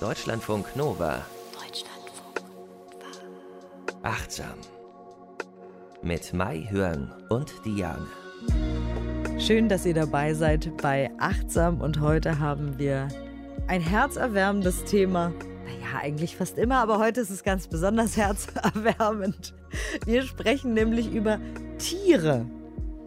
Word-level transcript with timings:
Deutschlandfunk 0.00 0.76
Nova. 0.76 1.24
Deutschlandfunk 1.54 2.42
Nova. 2.42 4.02
Achtsam. 4.02 4.58
Mit 6.02 6.34
Mai 6.34 6.68
Hörn 6.68 7.10
und 7.30 7.64
Diane. 7.64 8.06
Schön, 9.38 9.70
dass 9.70 9.86
ihr 9.86 9.94
dabei 9.94 10.34
seid 10.34 10.76
bei 10.82 11.10
Achtsam 11.18 11.80
und 11.80 11.98
heute 12.00 12.38
haben 12.38 12.78
wir 12.78 13.08
ein 13.68 13.80
herzerwärmendes 13.80 14.84
Thema. 14.84 15.32
Naja, 15.64 16.02
eigentlich 16.02 16.36
fast 16.36 16.58
immer, 16.58 16.76
aber 16.76 16.98
heute 16.98 17.22
ist 17.22 17.30
es 17.30 17.42
ganz 17.42 17.66
besonders 17.66 18.16
herzerwärmend. 18.18 19.54
Wir 20.04 20.24
sprechen 20.24 20.74
nämlich 20.74 21.10
über 21.10 21.38
Tiere. 21.78 22.44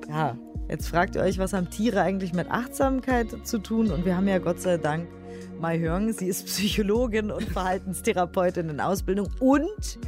Ja, 0.09 0.35
jetzt 0.67 0.87
fragt 0.87 1.15
ihr 1.15 1.21
euch, 1.21 1.37
was 1.37 1.53
haben 1.53 1.69
Tiere 1.69 2.01
eigentlich 2.01 2.33
mit 2.33 2.49
Achtsamkeit 2.49 3.45
zu 3.45 3.59
tun? 3.59 3.91
Und 3.91 4.05
wir 4.05 4.17
haben 4.17 4.27
ja 4.27 4.39
Gott 4.39 4.59
sei 4.59 4.77
Dank 4.77 5.07
Mai 5.59 5.79
Hörn. 5.79 6.13
Sie 6.13 6.27
ist 6.27 6.45
Psychologin 6.45 7.31
und 7.31 7.43
Verhaltenstherapeutin 7.49 8.69
in 8.69 8.79
Ausbildung 8.79 9.27
und 9.39 9.99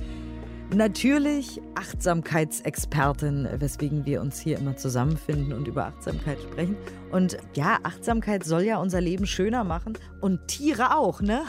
natürlich 0.73 1.61
Achtsamkeitsexpertin, 1.75 3.47
weswegen 3.57 4.05
wir 4.05 4.21
uns 4.21 4.39
hier 4.39 4.57
immer 4.57 4.77
zusammenfinden 4.77 5.53
und 5.53 5.67
über 5.67 5.85
Achtsamkeit 5.87 6.39
sprechen. 6.41 6.75
Und 7.11 7.37
ja, 7.55 7.79
Achtsamkeit 7.83 8.43
soll 8.43 8.63
ja 8.63 8.77
unser 8.77 9.01
Leben 9.01 9.25
schöner 9.25 9.63
machen 9.63 9.97
und 10.21 10.47
Tiere 10.47 10.95
auch, 10.95 11.21
ne? 11.21 11.43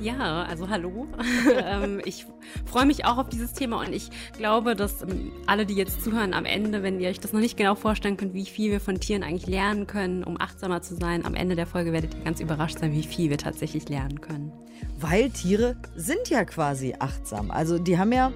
Ja, 0.00 0.44
also 0.44 0.68
hallo. 0.68 1.06
Ähm, 1.60 2.00
ich 2.04 2.26
freue 2.66 2.86
mich 2.86 3.04
auch 3.04 3.18
auf 3.18 3.28
dieses 3.28 3.52
Thema 3.52 3.80
und 3.80 3.92
ich 3.92 4.10
glaube, 4.32 4.74
dass 4.74 5.02
ähm, 5.02 5.32
alle, 5.46 5.66
die 5.66 5.74
jetzt 5.74 6.02
zuhören, 6.02 6.32
am 6.34 6.44
Ende, 6.44 6.82
wenn 6.82 7.00
ihr 7.00 7.08
euch 7.08 7.20
das 7.20 7.32
noch 7.32 7.40
nicht 7.40 7.56
genau 7.56 7.74
vorstellen 7.74 8.16
könnt, 8.16 8.34
wie 8.34 8.46
viel 8.46 8.70
wir 8.70 8.80
von 8.80 9.00
Tieren 9.00 9.22
eigentlich 9.22 9.46
lernen 9.46 9.86
können, 9.86 10.24
um 10.24 10.40
achtsamer 10.40 10.82
zu 10.82 10.94
sein, 10.94 11.24
am 11.24 11.34
Ende 11.34 11.56
der 11.56 11.66
Folge 11.66 11.92
werdet 11.92 12.14
ihr 12.14 12.24
ganz 12.24 12.40
überrascht 12.40 12.78
sein, 12.78 12.92
wie 12.92 13.02
viel 13.02 13.30
wir 13.30 13.38
tatsächlich 13.38 13.88
lernen 13.88 14.20
können. 14.20 14.52
Weil 14.98 15.30
Tiere 15.30 15.76
sind 15.94 16.28
ja 16.28 16.44
quasi 16.44 16.94
achtsam. 16.98 17.50
Also 17.50 17.78
die 17.78 17.98
haben 17.98 18.12
ja 18.12 18.32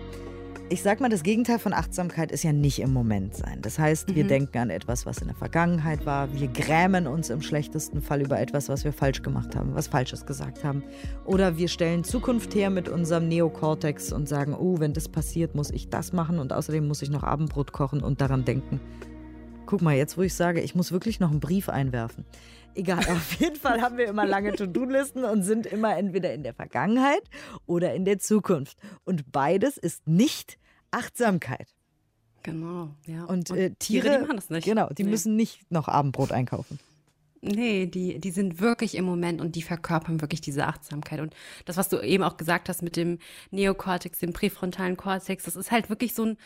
ich 0.73 0.83
sag 0.83 1.01
mal, 1.01 1.11
das 1.11 1.23
Gegenteil 1.23 1.59
von 1.59 1.75
Achtsamkeit 1.75 2.33
ist 2.33 2.45
ja 2.45 2.53
nicht 2.55 2.79
im 2.79 2.95
Moment 2.95 3.37
sein. 3.37 3.59
Das 3.61 3.79
heißt, 3.79 4.15
wir 4.15 4.25
mhm. 4.25 4.29
denken 4.29 4.57
an 4.57 4.71
etwas, 4.71 5.05
was 5.05 5.19
in 5.19 5.27
der 5.27 5.37
Vergangenheit 5.37 6.07
war. 6.07 6.33
Wir 6.33 6.49
grämen 6.49 7.07
uns 7.07 7.29
im 7.29 7.43
schlechtesten 7.43 8.01
Fall 8.01 8.23
über 8.23 8.41
etwas, 8.41 8.71
was 8.71 8.83
wir 8.83 8.95
falsch 8.95 9.21
gemacht 9.21 9.55
haben, 9.55 9.75
was 9.75 9.89
Falsches 9.89 10.25
gesagt 10.25 10.65
haben. 10.65 10.83
Oder 11.27 11.59
wir 11.59 11.69
stellen 11.69 12.05
Zukunft 12.05 12.55
her 12.55 12.71
mit 12.71 12.89
unserem 12.89 13.29
Neokortex 13.29 14.13
und 14.13 14.27
sagen, 14.31 14.55
oh, 14.55 14.81
wenn 14.81 14.95
das 14.95 15.11
passiert, 15.11 15.55
muss 15.55 15.71
ich 15.71 15.91
das 15.91 16.15
machen 16.15 16.39
und 16.39 16.55
außerdem 16.55 16.89
muss 16.89 17.03
ich 17.03 17.11
noch 17.11 17.23
Abendbrot 17.23 17.73
kochen 17.73 18.03
und 18.03 18.23
daran 18.23 18.47
denken. 18.47 18.81
Guck 19.67 19.83
mal, 19.83 19.95
jetzt 19.95 20.17
wo 20.17 20.23
ich 20.23 20.33
sage, 20.33 20.63
ich 20.63 20.75
muss 20.75 20.91
wirklich 20.91 21.21
noch 21.21 21.31
einen 21.31 21.41
Brief 21.41 21.69
einwerfen. 21.69 22.25
Egal, 22.75 23.01
auf 23.01 23.35
jeden 23.39 23.57
Fall 23.57 23.83
haben 23.83 23.99
wir 23.99 24.07
immer 24.07 24.25
lange 24.25 24.55
To-Do-Listen 24.55 25.25
und 25.25 25.43
sind 25.43 25.67
immer 25.67 25.99
entweder 25.99 26.33
in 26.33 26.43
der 26.43 26.55
Vergangenheit 26.55 27.23
oder 27.67 27.93
in 27.93 28.07
der 28.07 28.19
Zukunft. 28.19 28.79
Und 29.05 29.31
beides 29.33 29.77
ist 29.77 30.09
nicht 30.09 30.59
Achtsamkeit. 30.93 31.75
Genau, 32.43 32.91
ja. 33.07 33.25
Und, 33.25 33.51
äh, 33.51 33.71
Tiere, 33.71 33.75
Tiere, 33.79 34.11
die 34.11 34.27
machen 34.27 34.37
das 34.37 34.51
nicht. 34.51 34.65
Genau, 34.65 34.89
die 34.89 35.05
nee. 35.05 35.11
müssen 35.11 35.37
nicht 35.37 35.71
noch 35.71 35.89
Abendbrot 35.89 36.33
einkaufen. 36.33 36.79
Nee, 37.45 37.87
die, 37.87 38.21
die 38.21 38.31
sind 38.31 38.61
wirklich 38.61 38.95
im 38.95 39.05
Moment 39.05 39.41
und 39.41 39.57
die 39.57 39.63
verkörpern 39.63 40.21
wirklich 40.21 40.41
diese 40.41 40.67
Achtsamkeit. 40.67 41.19
Und 41.19 41.35
das, 41.65 41.77
was 41.77 41.89
du 41.89 42.01
eben 42.01 42.23
auch 42.23 42.37
gesagt 42.37 42.69
hast 42.69 42.83
mit 42.83 42.95
dem 42.97 43.19
Neokortex, 43.51 44.21
dem 44.21 44.33
präfrontalen 44.33 44.97
Kortex, 44.97 45.45
das 45.45 45.57
ist 45.57 45.73
halt 45.73 45.89
wirklich 45.89 46.15
so 46.15 46.25
ein, 46.25 46.39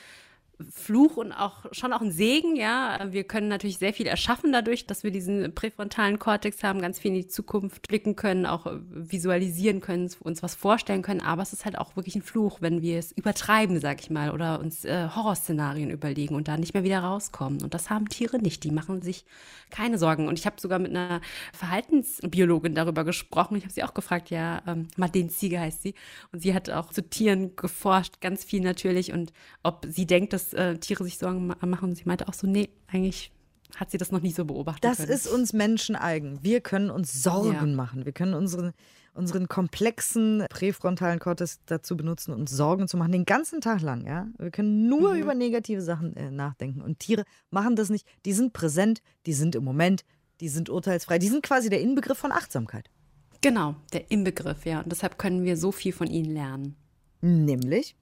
Fluch 0.71 1.19
und 1.19 1.33
auch 1.33 1.67
schon 1.73 1.93
auch 1.93 2.01
ein 2.01 2.13
Segen, 2.13 2.57
ja. 2.57 2.99
Wir 3.11 3.25
können 3.25 3.49
natürlich 3.49 3.77
sehr 3.77 3.93
viel 3.93 4.07
erschaffen 4.07 4.53
dadurch, 4.53 4.87
dass 4.87 5.05
wir 5.05 5.11
diesen 5.11 5.55
präfrontalen 5.55 6.19
Kortex 6.19 6.63
haben, 6.63 6.81
ganz 6.81 6.99
viel 6.99 7.11
in 7.11 7.19
die 7.19 7.29
Zukunft 7.29 7.89
blicken 7.89 8.17
können, 8.17 8.47
auch 8.47 8.67
visualisieren 8.89 9.83
können, 9.83 10.11
uns 10.21 10.43
was 10.43 10.55
vorstellen 10.55 11.03
können. 11.03 11.21
Aber 11.21 11.43
es 11.43 11.53
ist 11.53 11.67
halt 11.67 11.77
auch 11.77 11.97
wirklich 11.97 12.17
ein 12.17 12.23
Fluch, 12.23 12.63
wenn 12.63 12.81
wir 12.81 12.99
es 12.99 13.13
übertreiben, 13.13 13.81
sag 13.81 14.01
ich 14.01 14.09
mal, 14.09 14.31
oder 14.31 14.59
uns 14.61 14.87
äh, 14.87 15.09
Horrorszenarien 15.15 15.91
überlegen 15.91 16.35
und 16.35 16.49
da 16.49 16.57
nicht 16.57 16.73
mehr 16.73 16.85
wieder 16.85 17.01
rauskommen. 17.01 17.63
Und 17.63 17.75
das 17.75 17.91
haben 17.91 18.09
Tiere 18.09 18.39
nicht. 18.39 18.65
Die 18.65 18.71
machen 18.71 19.03
sich 19.03 19.27
keine 19.71 19.99
Sorgen. 19.99 20.27
Und 20.29 20.39
ich 20.39 20.47
habe 20.47 20.61
sogar 20.61 20.79
mit 20.79 20.91
einer 20.91 21.21
Verhaltensbiologin 21.53 22.75
darüber 22.75 23.05
gesprochen. 23.05 23.57
Ich 23.57 23.65
habe 23.65 23.75
sie 23.75 23.85
auch 23.85 23.95
gefragt, 23.95 24.31
ja, 24.31 24.63
ähm, 24.67 24.89
Madeleine 24.97 25.29
Ziege 25.29 25.61
heißt 25.61 25.83
sie. 25.83 25.95
Und 26.33 26.41
sie 26.41 26.55
hat 26.55 26.71
auch 26.71 26.91
zu 26.91 27.03
Tieren 27.03 27.57
geforscht, 27.57 28.21
ganz 28.21 28.45
viel 28.45 28.63
natürlich. 28.63 29.13
Und 29.13 29.33
ob 29.63 29.85
sie 29.87 30.07
denkt, 30.07 30.33
dass 30.33 30.46
äh, 30.53 30.79
Tiere 30.79 31.05
sich 31.05 31.19
Sorgen 31.19 31.47
machen. 31.47 31.95
Sie 31.95 32.05
meinte 32.05 32.29
auch 32.29 32.35
so, 32.35 32.47
nee, 32.47 32.71
eigentlich 32.89 33.33
hat 33.75 33.91
sie 33.91 33.99
das 33.99 34.13
noch 34.13 34.21
nie 34.21 34.33
so 34.33 34.45
beobachtet. 34.45 34.85
Das 34.85 34.99
können. 34.99 35.11
ist 35.11 35.27
uns 35.27 35.53
Menschen 35.53 35.97
eigen. 35.97 36.43
Wir 36.43 36.61
können 36.61 36.91
uns 36.91 37.23
Sorgen 37.23 37.53
ja. 37.53 37.67
machen. 37.67 38.05
Wir 38.05 38.13
können 38.13 38.35
unseren, 38.35 38.73
unseren 39.13 39.49
komplexen 39.49 40.45
präfrontalen 40.49 41.19
Kortex 41.19 41.61
dazu 41.67 41.97
benutzen, 41.97 42.33
uns 42.33 42.51
Sorgen 42.51 42.89
zu 42.89 42.97
machen, 42.97 43.13
den 43.13 43.25
ganzen 43.25 43.61
Tag 43.61 43.83
lang. 43.83 44.07
Ja? 44.07 44.29
Wir 44.39 44.51
können 44.51 44.89
nur 44.89 45.15
mhm. 45.15 45.21
über 45.21 45.35
negative 45.35 45.83
Sachen 45.83 46.17
äh, 46.17 46.31
nachdenken. 46.31 46.81
Und 46.81 47.01
Tiere 47.01 47.25
machen 47.51 47.77
das 47.77 47.91
nicht. 47.91 48.07
Die 48.25 48.33
sind 48.33 48.53
präsent, 48.53 49.03
die 49.27 49.33
sind 49.33 49.55
im 49.55 49.65
Moment, 49.65 50.05
die 50.41 50.49
sind 50.49 50.71
urteilsfrei. 50.71 51.19
Die 51.19 51.29
sind 51.29 51.43
quasi 51.43 51.69
der 51.69 51.81
Inbegriff 51.81 52.19
von 52.19 52.33
Achtsamkeit. 52.33 52.91
Genau, 53.41 53.77
der 53.93 54.11
Inbegriff, 54.11 54.65
ja. 54.65 54.81
Und 54.81 54.91
deshalb 54.91 55.19
können 55.19 55.45
wir 55.45 55.57
so 55.57 55.73
viel 55.73 55.93
von 55.93 56.09
ihnen 56.09 56.33
lernen. 56.33 56.77
Nämlich? 57.21 57.97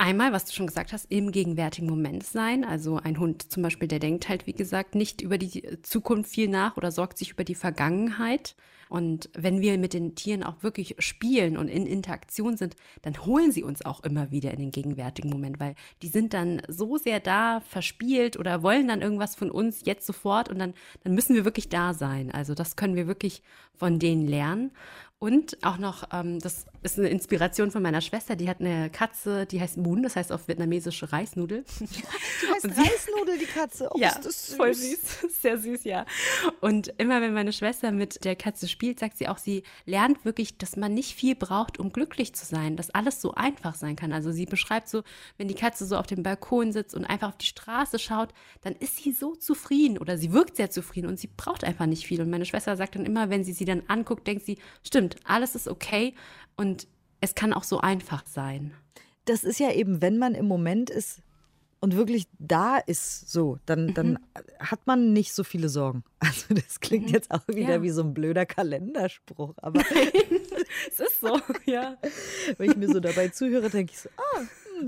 Einmal, 0.00 0.32
was 0.32 0.46
du 0.46 0.54
schon 0.54 0.66
gesagt 0.66 0.94
hast, 0.94 1.12
im 1.12 1.30
gegenwärtigen 1.30 1.86
Moment 1.86 2.22
sein. 2.22 2.64
Also 2.64 2.96
ein 2.96 3.18
Hund 3.18 3.52
zum 3.52 3.62
Beispiel, 3.62 3.86
der 3.86 3.98
denkt 3.98 4.30
halt, 4.30 4.46
wie 4.46 4.54
gesagt, 4.54 4.94
nicht 4.94 5.20
über 5.20 5.36
die 5.36 5.78
Zukunft 5.82 6.30
viel 6.30 6.48
nach 6.48 6.78
oder 6.78 6.90
sorgt 6.90 7.18
sich 7.18 7.32
über 7.32 7.44
die 7.44 7.54
Vergangenheit. 7.54 8.56
Und 8.88 9.28
wenn 9.34 9.60
wir 9.60 9.76
mit 9.76 9.92
den 9.92 10.14
Tieren 10.14 10.42
auch 10.42 10.62
wirklich 10.62 10.96
spielen 11.00 11.58
und 11.58 11.68
in 11.68 11.86
Interaktion 11.86 12.56
sind, 12.56 12.76
dann 13.02 13.26
holen 13.26 13.52
sie 13.52 13.62
uns 13.62 13.84
auch 13.84 14.02
immer 14.02 14.30
wieder 14.30 14.52
in 14.52 14.58
den 14.58 14.70
gegenwärtigen 14.70 15.28
Moment, 15.28 15.60
weil 15.60 15.74
die 16.00 16.08
sind 16.08 16.32
dann 16.32 16.62
so 16.66 16.96
sehr 16.96 17.20
da, 17.20 17.60
verspielt 17.60 18.38
oder 18.38 18.62
wollen 18.62 18.88
dann 18.88 19.02
irgendwas 19.02 19.34
von 19.34 19.50
uns 19.50 19.82
jetzt 19.84 20.06
sofort 20.06 20.48
und 20.48 20.58
dann, 20.58 20.72
dann 21.04 21.14
müssen 21.14 21.36
wir 21.36 21.44
wirklich 21.44 21.68
da 21.68 21.92
sein. 21.92 22.30
Also 22.30 22.54
das 22.54 22.74
können 22.74 22.96
wir 22.96 23.06
wirklich 23.06 23.42
von 23.76 23.98
denen 23.98 24.26
lernen. 24.26 24.72
Und 25.22 25.58
auch 25.62 25.76
noch, 25.76 26.04
ähm, 26.14 26.38
das 26.40 26.64
ist 26.82 26.98
eine 26.98 27.10
Inspiration 27.10 27.70
von 27.70 27.82
meiner 27.82 28.00
Schwester, 28.00 28.36
die 28.36 28.48
hat 28.48 28.60
eine 28.60 28.88
Katze, 28.88 29.44
die 29.44 29.60
heißt 29.60 29.76
Moon, 29.76 30.02
das 30.02 30.16
heißt 30.16 30.32
auf 30.32 30.48
vietnamesische 30.48 31.12
Reisnudel. 31.12 31.62
Die 31.80 32.48
heißt 32.48 32.62
sie, 32.62 32.68
Reisnudel, 32.80 33.38
die 33.38 33.44
Katze. 33.44 33.90
Oh, 33.92 33.98
ja, 33.98 34.08
ist 34.08 34.24
das 34.24 34.46
süß. 34.46 34.56
voll 34.56 34.72
süß, 34.72 35.00
sehr 35.42 35.58
süß, 35.58 35.84
ja. 35.84 36.06
Und 36.62 36.94
immer 36.96 37.20
wenn 37.20 37.34
meine 37.34 37.52
Schwester 37.52 37.92
mit 37.92 38.24
der 38.24 38.34
Katze 38.34 38.66
spielt, 38.66 38.98
sagt 38.98 39.18
sie 39.18 39.28
auch, 39.28 39.36
sie 39.36 39.62
lernt 39.84 40.24
wirklich, 40.24 40.56
dass 40.56 40.76
man 40.76 40.94
nicht 40.94 41.14
viel 41.14 41.34
braucht, 41.34 41.78
um 41.78 41.92
glücklich 41.92 42.34
zu 42.34 42.46
sein, 42.46 42.76
dass 42.76 42.88
alles 42.88 43.20
so 43.20 43.34
einfach 43.34 43.74
sein 43.74 43.96
kann. 43.96 44.14
Also 44.14 44.32
sie 44.32 44.46
beschreibt 44.46 44.88
so, 44.88 45.02
wenn 45.36 45.48
die 45.48 45.54
Katze 45.54 45.84
so 45.84 45.98
auf 45.98 46.06
dem 46.06 46.22
Balkon 46.22 46.72
sitzt 46.72 46.94
und 46.94 47.04
einfach 47.04 47.28
auf 47.28 47.36
die 47.36 47.46
Straße 47.46 47.98
schaut, 47.98 48.30
dann 48.62 48.74
ist 48.74 48.96
sie 48.96 49.12
so 49.12 49.34
zufrieden 49.34 49.98
oder 49.98 50.16
sie 50.16 50.32
wirkt 50.32 50.56
sehr 50.56 50.70
zufrieden 50.70 51.08
und 51.08 51.20
sie 51.20 51.28
braucht 51.28 51.62
einfach 51.62 51.84
nicht 51.84 52.06
viel. 52.06 52.22
Und 52.22 52.30
meine 52.30 52.46
Schwester 52.46 52.74
sagt 52.78 52.94
dann 52.94 53.04
immer, 53.04 53.28
wenn 53.28 53.44
sie 53.44 53.52
sie 53.52 53.66
dann 53.66 53.82
anguckt, 53.86 54.26
denkt 54.26 54.46
sie, 54.46 54.56
stimmt, 54.82 55.09
stimmt, 55.12 55.30
alles 55.30 55.54
ist 55.54 55.68
okay 55.68 56.14
und 56.56 56.86
es 57.20 57.34
kann 57.34 57.52
auch 57.52 57.64
so 57.64 57.80
einfach 57.80 58.24
sein. 58.26 58.72
Das 59.24 59.44
ist 59.44 59.60
ja 59.60 59.72
eben, 59.72 60.00
wenn 60.00 60.18
man 60.18 60.34
im 60.34 60.46
Moment 60.46 60.90
ist 60.90 61.22
und 61.80 61.96
wirklich 61.96 62.26
da 62.38 62.76
ist, 62.78 63.30
so, 63.30 63.58
dann, 63.64 63.94
dann 63.94 64.12
mhm. 64.12 64.18
hat 64.58 64.86
man 64.86 65.12
nicht 65.12 65.32
so 65.32 65.44
viele 65.44 65.68
Sorgen. 65.68 66.04
Also 66.20 66.54
das 66.54 66.80
klingt 66.80 67.08
mhm. 67.08 67.14
jetzt 67.14 67.30
auch 67.30 67.46
wieder 67.48 67.76
ja. 67.76 67.82
wie 67.82 67.90
so 67.90 68.02
ein 68.02 68.12
blöder 68.12 68.44
Kalenderspruch, 68.44 69.54
aber 69.56 69.80
es 70.90 71.00
ist 71.00 71.20
so, 71.20 71.40
ja. 71.64 71.96
Wenn 72.58 72.70
ich 72.70 72.76
mir 72.76 72.88
so 72.88 73.00
dabei 73.00 73.28
zuhöre, 73.28 73.70
denke 73.70 73.92
ich 73.92 74.00
so, 74.00 74.08
ah, 74.16 74.42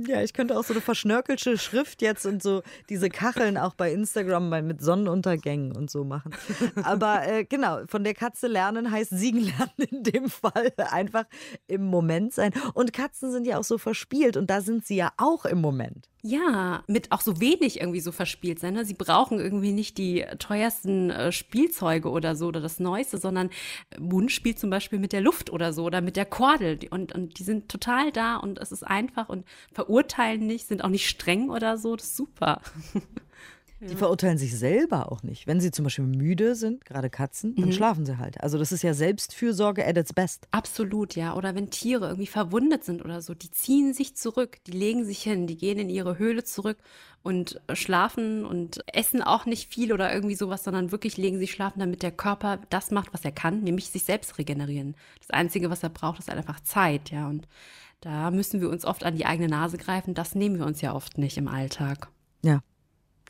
ja, 0.07 0.23
ich 0.23 0.33
könnte 0.33 0.59
auch 0.59 0.65
so 0.65 0.75
eine 0.75 0.81
verschnörkelte 0.81 1.59
Schrift 1.59 2.03
jetzt 2.03 2.27
und 2.27 2.43
so 2.43 2.63
diese 2.89 3.09
Kacheln 3.09 3.57
auch 3.57 3.75
bei 3.75 3.93
Instagram 3.93 4.49
mit 4.67 4.81
Sonnenuntergängen 4.83 5.77
und 5.77 5.91
so 5.91 6.05
machen. 6.05 6.35
Aber 6.83 7.27
äh, 7.27 7.45
genau, 7.45 7.81
von 7.87 8.05
der 8.05 8.15
Katze 8.15 8.47
lernen 8.47 8.91
heißt 8.91 9.11
siegen 9.11 9.41
lernen 9.45 9.89
in 9.91 10.03
dem 10.03 10.29
Fall 10.29 10.73
einfach 10.79 11.25
im 11.67 11.87
Moment 11.87 12.33
sein. 12.33 12.53
Und 12.75 12.93
Katzen 12.93 13.31
sind 13.33 13.47
ja 13.47 13.59
auch 13.59 13.65
so 13.65 13.79
verspielt 13.79 14.37
und 14.37 14.51
da 14.51 14.61
sind 14.61 14.87
sie 14.87 14.97
ja 14.97 15.13
auch 15.17 15.45
im 15.45 15.61
Moment. 15.61 16.12
Ja, 16.25 16.85
mit 16.87 17.11
auch 17.11 17.21
so 17.21 17.41
wenig 17.41 17.81
irgendwie 17.81 17.99
so 17.99 18.13
verspielt 18.13 18.61
sein. 18.61 18.75
Ne? 18.75 18.85
Sie 18.85 18.95
brauchen 18.95 19.41
irgendwie 19.41 19.73
nicht 19.73 19.99
die 19.99 20.25
teuersten 20.39 21.11
äh, 21.11 21.33
Spielzeuge 21.33 22.11
oder 22.11 22.37
so 22.37 22.47
oder 22.47 22.61
das 22.61 22.79
Neueste, 22.79 23.19
sondern 23.19 23.51
Moon 23.99 24.29
spielt 24.29 24.61
zum 24.61 24.71
Beispiel 24.71 25.01
mit 25.01 25.13
der 25.13 25.21
Luft 25.21 25.51
oder 25.51 25.73
so 25.73 25.83
oder 25.83 26.01
mit 26.01 26.15
der 26.15 26.25
Kordel 26.25 26.79
und, 26.91 27.13
und 27.13 27.41
die 27.41 27.43
sind 27.43 27.69
total 27.69 28.13
da 28.13 28.37
und 28.37 28.61
es 28.61 28.71
ist 28.71 28.85
einfach 28.85 29.29
und 29.29 29.45
verurteilen 29.73 30.47
nicht, 30.47 30.69
sind 30.69 30.85
auch 30.85 30.91
nicht 30.91 31.09
streng 31.09 31.51
oder 31.51 31.77
so. 31.77 31.97
Das 31.97 32.07
ist 32.07 32.17
super. 32.17 32.61
Die 33.89 33.97
verurteilen 33.97 34.39
sich 34.39 34.57
selber 34.57 35.11
auch 35.11 35.23
nicht. 35.25 35.47
Wenn 35.49 35.61
sie 35.61 35.71
zum 35.73 35.83
Beispiel 35.85 36.05
müde 36.05 36.55
sind, 36.55 36.85
gerade 36.85 37.11
Katzen, 37.11 37.57
dann 37.57 37.67
Mhm. 37.67 37.73
schlafen 37.73 38.07
sie 38.07 38.19
halt. 38.19 38.41
Also 38.41 38.57
das 38.57 38.71
ist 38.71 38.83
ja 38.83 38.95
Selbstfürsorge 38.95 39.85
at 39.87 39.97
its 39.97 40.13
best. 40.13 40.47
Absolut, 40.53 41.17
ja. 41.17 41.35
Oder 41.35 41.55
wenn 41.55 41.71
Tiere 41.71 42.07
irgendwie 42.07 42.27
verwundet 42.29 42.85
sind 42.85 43.05
oder 43.05 43.21
so, 43.23 43.35
die 43.35 43.51
ziehen 43.51 43.93
sich 43.93 44.15
zurück, 44.15 44.59
die 44.67 44.73
legen 44.73 45.05
sich 45.05 45.23
hin, 45.23 45.47
die 45.47 45.57
gehen 45.57 45.79
in 45.79 45.89
ihre 45.89 46.19
Höhle 46.19 46.45
zurück 46.45 46.79
und 47.25 47.61
schlafen 47.73 48.45
und 48.45 48.85
essen 48.87 49.23
auch 49.23 49.47
nicht 49.47 49.73
viel 49.73 49.93
oder 49.93 50.13
irgendwie 50.15 50.35
sowas, 50.37 50.65
sondern 50.65 50.93
wirklich 50.93 51.17
legen 51.17 51.39
sich 51.39 51.51
schlafen, 51.53 51.81
damit 51.81 52.03
der 52.03 52.13
Körper 52.13 52.61
das 52.71 52.91
macht, 52.93 53.13
was 53.13 53.25
er 53.25 53.33
kann, 53.33 53.63
nämlich 53.63 53.89
sich 53.91 54.05
selbst 54.05 54.39
regenerieren. 54.39 54.95
Das 55.21 55.31
Einzige, 55.31 55.71
was 55.71 55.83
er 55.83 55.89
braucht, 55.91 56.19
ist 56.21 56.31
einfach 56.31 56.61
Zeit, 56.61 57.11
ja. 57.11 57.29
Und 57.29 57.49
da 58.01 58.31
müssen 58.31 58.61
wir 58.61 58.71
uns 58.71 58.85
oft 58.85 59.05
an 59.05 59.17
die 59.17 59.27
eigene 59.27 59.49
Nase 59.49 59.77
greifen. 59.79 60.15
Das 60.15 60.35
nehmen 60.35 60.59
wir 60.59 60.67
uns 60.67 60.81
ja 60.81 60.95
oft 60.95 61.19
nicht 61.19 61.37
im 61.37 61.49
Alltag. 61.49 62.09
Ja, 62.45 62.61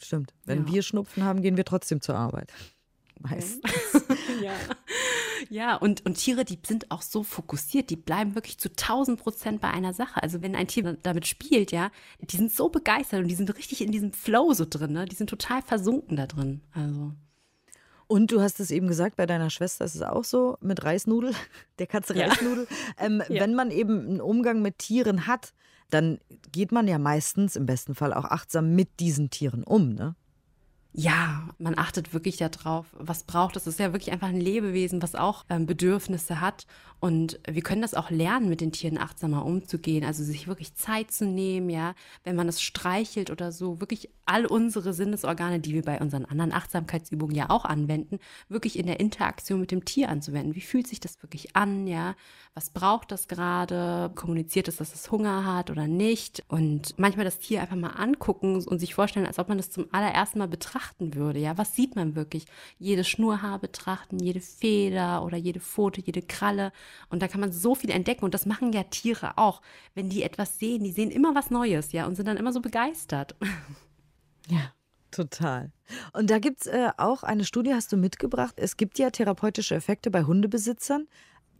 stimmt. 0.04 0.32
Wenn 0.44 0.66
Ja. 0.66 0.72
wir 0.72 0.82
Schnupfen 0.82 1.24
haben, 1.24 1.42
gehen 1.42 1.56
wir 1.56 1.64
trotzdem 1.64 2.00
zur 2.00 2.16
Arbeit. 2.16 2.52
Meist. 3.20 3.60
Ja. 4.42 4.52
Ja, 5.50 5.76
und, 5.76 6.04
und 6.06 6.14
Tiere, 6.14 6.44
die 6.44 6.58
sind 6.66 6.90
auch 6.90 7.02
so 7.02 7.22
fokussiert, 7.22 7.90
die 7.90 7.96
bleiben 7.96 8.34
wirklich 8.34 8.58
zu 8.58 8.70
1000 8.70 9.20
Prozent 9.20 9.60
bei 9.60 9.68
einer 9.70 9.92
Sache. 9.92 10.22
Also 10.22 10.40
wenn 10.42 10.56
ein 10.56 10.66
Tier 10.68 10.96
damit 11.02 11.26
spielt, 11.26 11.70
ja, 11.72 11.90
die 12.20 12.36
sind 12.36 12.50
so 12.52 12.68
begeistert 12.70 13.20
und 13.20 13.28
die 13.28 13.34
sind 13.34 13.54
richtig 13.56 13.82
in 13.82 13.92
diesem 13.92 14.12
Flow 14.12 14.52
so 14.54 14.64
drin, 14.68 14.92
ne? 14.92 15.04
Die 15.04 15.14
sind 15.16 15.28
total 15.28 15.60
versunken 15.62 16.16
da 16.16 16.26
drin. 16.26 16.62
Also. 16.72 17.12
Und 18.06 18.30
du 18.32 18.40
hast 18.40 18.58
es 18.60 18.70
eben 18.70 18.86
gesagt, 18.88 19.16
bei 19.16 19.26
deiner 19.26 19.50
Schwester 19.50 19.84
ist 19.84 19.94
es 19.94 20.02
auch 20.02 20.24
so 20.24 20.56
mit 20.60 20.82
Reisnudel, 20.84 21.34
der 21.78 21.86
Katze 21.86 22.16
Ja. 22.16 22.28
Reisnudel. 22.28 22.66
Ähm, 22.98 23.22
Ja. 23.28 23.42
Wenn 23.42 23.54
man 23.54 23.70
eben 23.70 24.00
einen 24.00 24.20
Umgang 24.20 24.62
mit 24.62 24.78
Tieren 24.78 25.26
hat, 25.26 25.52
dann 25.92 26.18
geht 26.50 26.72
man 26.72 26.88
ja 26.88 26.98
meistens 26.98 27.56
im 27.56 27.66
besten 27.66 27.94
Fall 27.94 28.14
auch 28.14 28.24
achtsam 28.24 28.74
mit 28.74 29.00
diesen 29.00 29.30
Tieren 29.30 29.62
um, 29.62 29.90
ne? 29.90 30.14
Ja, 30.94 31.48
man 31.58 31.78
achtet 31.78 32.12
wirklich 32.12 32.36
darauf, 32.36 32.86
was 32.92 33.24
braucht 33.24 33.56
es. 33.56 33.62
Es 33.62 33.74
ist 33.74 33.80
ja 33.80 33.94
wirklich 33.94 34.12
einfach 34.12 34.28
ein 34.28 34.40
Lebewesen, 34.40 35.00
was 35.00 35.14
auch 35.14 35.44
ähm, 35.48 35.64
Bedürfnisse 35.64 36.40
hat. 36.42 36.66
Und 37.02 37.40
wir 37.50 37.62
können 37.62 37.82
das 37.82 37.94
auch 37.94 38.10
lernen, 38.10 38.48
mit 38.48 38.60
den 38.60 38.70
Tieren 38.70 38.96
achtsamer 38.96 39.44
umzugehen. 39.44 40.04
Also 40.04 40.22
sich 40.22 40.46
wirklich 40.46 40.76
Zeit 40.76 41.10
zu 41.10 41.26
nehmen, 41.26 41.68
ja, 41.68 41.96
wenn 42.22 42.36
man 42.36 42.46
es 42.46 42.62
streichelt 42.62 43.28
oder 43.28 43.50
so, 43.50 43.80
wirklich 43.80 44.08
all 44.24 44.46
unsere 44.46 44.94
Sinnesorgane, 44.94 45.58
die 45.58 45.74
wir 45.74 45.82
bei 45.82 46.00
unseren 46.00 46.24
anderen 46.24 46.52
Achtsamkeitsübungen 46.52 47.34
ja 47.34 47.50
auch 47.50 47.64
anwenden, 47.64 48.20
wirklich 48.48 48.78
in 48.78 48.86
der 48.86 49.00
Interaktion 49.00 49.60
mit 49.60 49.72
dem 49.72 49.84
Tier 49.84 50.10
anzuwenden. 50.10 50.54
Wie 50.54 50.60
fühlt 50.60 50.86
sich 50.86 51.00
das 51.00 51.20
wirklich 51.24 51.56
an, 51.56 51.88
ja? 51.88 52.14
Was 52.54 52.70
braucht 52.70 53.10
das 53.10 53.26
gerade? 53.26 54.12
Kommuniziert 54.14 54.68
es, 54.68 54.76
dass 54.76 54.94
es 54.94 55.10
Hunger 55.10 55.44
hat 55.44 55.70
oder 55.70 55.88
nicht? 55.88 56.44
Und 56.46 56.94
manchmal 56.98 57.24
das 57.24 57.40
Tier 57.40 57.62
einfach 57.62 57.74
mal 57.74 57.88
angucken 57.88 58.64
und 58.64 58.78
sich 58.78 58.94
vorstellen, 58.94 59.26
als 59.26 59.40
ob 59.40 59.48
man 59.48 59.56
das 59.56 59.70
zum 59.72 59.86
allerersten 59.90 60.38
Mal 60.38 60.48
betrachten 60.48 61.14
würde, 61.14 61.40
ja? 61.40 61.58
Was 61.58 61.74
sieht 61.74 61.96
man 61.96 62.14
wirklich? 62.14 62.44
Jede 62.78 63.02
Schnurhaar 63.02 63.58
betrachten, 63.58 64.20
jede 64.20 64.40
Feder 64.40 65.24
oder 65.24 65.36
jede 65.36 65.58
Pfote, 65.58 66.00
jede 66.00 66.22
Kralle. 66.22 66.70
Und 67.08 67.22
da 67.22 67.28
kann 67.28 67.40
man 67.40 67.52
so 67.52 67.74
viel 67.74 67.90
entdecken. 67.90 68.24
Und 68.24 68.34
das 68.34 68.46
machen 68.46 68.72
ja 68.72 68.82
Tiere 68.84 69.38
auch. 69.38 69.62
Wenn 69.94 70.08
die 70.08 70.22
etwas 70.22 70.58
sehen, 70.58 70.84
die 70.84 70.92
sehen 70.92 71.10
immer 71.10 71.34
was 71.34 71.50
Neues, 71.50 71.92
ja, 71.92 72.06
und 72.06 72.14
sind 72.14 72.26
dann 72.26 72.36
immer 72.36 72.52
so 72.52 72.60
begeistert. 72.60 73.36
Ja. 74.48 74.72
Total. 75.12 75.70
Und 76.14 76.30
da 76.30 76.38
gibt 76.38 76.62
es 76.62 76.66
äh, 76.68 76.90
auch 76.96 77.22
eine 77.22 77.44
Studie, 77.44 77.74
hast 77.74 77.92
du 77.92 77.98
mitgebracht. 77.98 78.54
Es 78.56 78.78
gibt 78.78 78.98
ja 78.98 79.10
therapeutische 79.10 79.74
Effekte 79.74 80.10
bei 80.10 80.24
Hundebesitzern. 80.24 81.06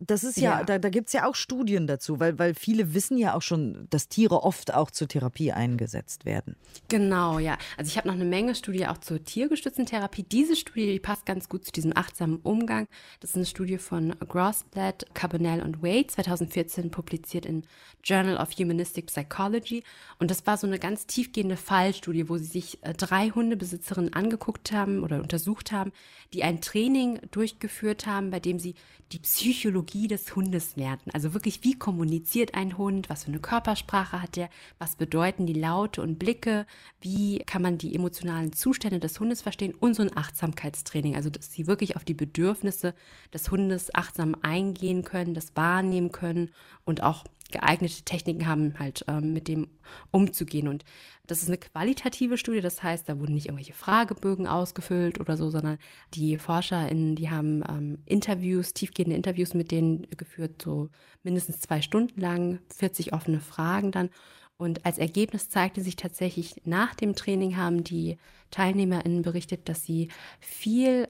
Das 0.06 0.24
ist 0.24 0.36
ja, 0.38 0.58
Ja. 0.58 0.64
da, 0.64 0.78
da 0.78 0.88
gibt 0.88 1.08
es 1.08 1.12
ja 1.12 1.26
auch 1.28 1.34
Studien 1.34 1.86
dazu, 1.86 2.18
weil, 2.20 2.38
weil 2.38 2.54
viele 2.54 2.94
wissen 2.94 3.18
ja 3.18 3.34
auch 3.34 3.42
schon, 3.42 3.86
dass 3.90 4.08
Tiere 4.08 4.42
oft 4.42 4.74
auch 4.74 4.90
zur 4.90 5.08
Therapie 5.08 5.52
eingesetzt 5.52 6.24
werden. 6.24 6.56
Genau, 6.88 7.38
ja. 7.38 7.56
Also 7.76 7.88
ich 7.88 7.96
habe 7.96 8.08
noch 8.08 8.14
eine 8.14 8.24
Menge 8.24 8.54
Studie 8.54 8.86
auch 8.86 8.98
zur 8.98 9.22
tiergestützten 9.22 9.86
Therapie. 9.86 10.22
Diese 10.24 10.56
Studie, 10.56 10.86
die 10.92 11.00
passt 11.00 11.26
ganz 11.26 11.48
gut 11.48 11.64
zu 11.64 11.72
diesem 11.72 11.96
achtsamen 11.96 12.36
Umgang. 12.42 12.86
Das 13.20 13.30
ist 13.30 13.36
eine 13.36 13.46
Studie 13.46 13.78
von 13.78 14.14
Grossblatt, 14.28 15.06
Carbonell 15.14 15.62
und 15.62 15.82
Wade, 15.82 16.06
2014 16.08 16.90
publiziert 16.90 17.46
in 17.46 17.64
Journal 18.02 18.36
of 18.36 18.50
Humanistic 18.58 19.06
Psychology. 19.06 19.84
Und 20.18 20.30
das 20.30 20.46
war 20.46 20.56
so 20.56 20.66
eine 20.66 20.78
ganz 20.78 21.06
tiefgehende 21.06 21.56
Fallstudie, 21.56 22.28
wo 22.28 22.36
sie 22.38 22.44
sich 22.44 22.78
äh, 22.82 22.92
drei 22.94 23.30
Hundebesitzerinnen 23.30 24.12
angeguckt 24.12 24.72
haben 24.72 25.02
oder 25.04 25.20
untersucht 25.20 25.70
haben, 25.70 25.92
die 26.32 26.42
ein 26.42 26.60
Training 26.60 27.20
durchgeführt 27.30 28.06
haben, 28.06 28.30
bei 28.30 28.40
dem 28.40 28.58
sie 28.58 28.74
die 29.12 29.18
Psychologie 29.18 29.91
des 29.92 30.34
Hundes 30.34 30.76
lernten. 30.76 31.10
Also 31.12 31.34
wirklich, 31.34 31.62
wie 31.64 31.78
kommuniziert 31.78 32.54
ein 32.54 32.78
Hund, 32.78 33.08
was 33.08 33.24
für 33.24 33.28
eine 33.28 33.40
Körpersprache 33.40 34.20
hat 34.22 34.36
der, 34.36 34.48
was 34.78 34.96
bedeuten 34.96 35.46
die 35.46 35.52
Laute 35.52 36.02
und 36.02 36.18
Blicke, 36.18 36.66
wie 37.00 37.38
kann 37.40 37.62
man 37.62 37.78
die 37.78 37.94
emotionalen 37.94 38.52
Zustände 38.52 38.98
des 38.98 39.20
Hundes 39.20 39.42
verstehen? 39.42 39.74
Und 39.74 39.94
so 39.94 40.02
ein 40.02 40.16
Achtsamkeitstraining, 40.16 41.14
also 41.14 41.30
dass 41.30 41.52
sie 41.52 41.66
wirklich 41.66 41.96
auf 41.96 42.04
die 42.04 42.14
Bedürfnisse 42.14 42.94
des 43.32 43.50
Hundes 43.50 43.94
achtsam 43.94 44.34
eingehen 44.42 45.04
können, 45.04 45.34
das 45.34 45.54
wahrnehmen 45.54 46.10
können 46.10 46.50
und 46.84 47.02
auch 47.02 47.24
geeignete 47.50 48.02
Techniken 48.02 48.46
haben, 48.46 48.78
halt 48.78 49.04
ähm, 49.06 49.32
mit 49.32 49.46
dem 49.46 49.68
umzugehen. 50.10 50.68
Und 50.68 50.84
das 51.26 51.42
ist 51.42 51.48
eine 51.48 51.58
qualitative 51.58 52.36
Studie, 52.36 52.60
das 52.60 52.82
heißt, 52.82 53.08
da 53.08 53.18
wurden 53.18 53.34
nicht 53.34 53.46
irgendwelche 53.46 53.72
Fragebögen 53.72 54.46
ausgefüllt 54.46 55.20
oder 55.20 55.36
so, 55.36 55.50
sondern 55.50 55.78
die 56.14 56.36
ForscherInnen, 56.36 57.14
die 57.14 57.30
haben 57.30 57.62
ähm, 57.68 57.98
Interviews, 58.06 58.74
tiefgehende 58.74 59.16
Interviews 59.16 59.54
mit 59.54 59.70
denen 59.70 60.08
geführt, 60.16 60.60
so 60.62 60.90
mindestens 61.22 61.60
zwei 61.60 61.80
Stunden 61.80 62.20
lang, 62.20 62.58
40 62.74 63.12
offene 63.12 63.40
Fragen 63.40 63.92
dann. 63.92 64.10
Und 64.56 64.84
als 64.84 64.98
Ergebnis 64.98 65.48
zeigte 65.48 65.80
sich 65.80 65.96
tatsächlich, 65.96 66.56
nach 66.64 66.94
dem 66.94 67.14
Training 67.14 67.56
haben 67.56 67.84
die 67.84 68.18
TeilnehmerInnen 68.50 69.22
berichtet, 69.22 69.68
dass 69.68 69.84
sie 69.84 70.08
viel 70.40 71.08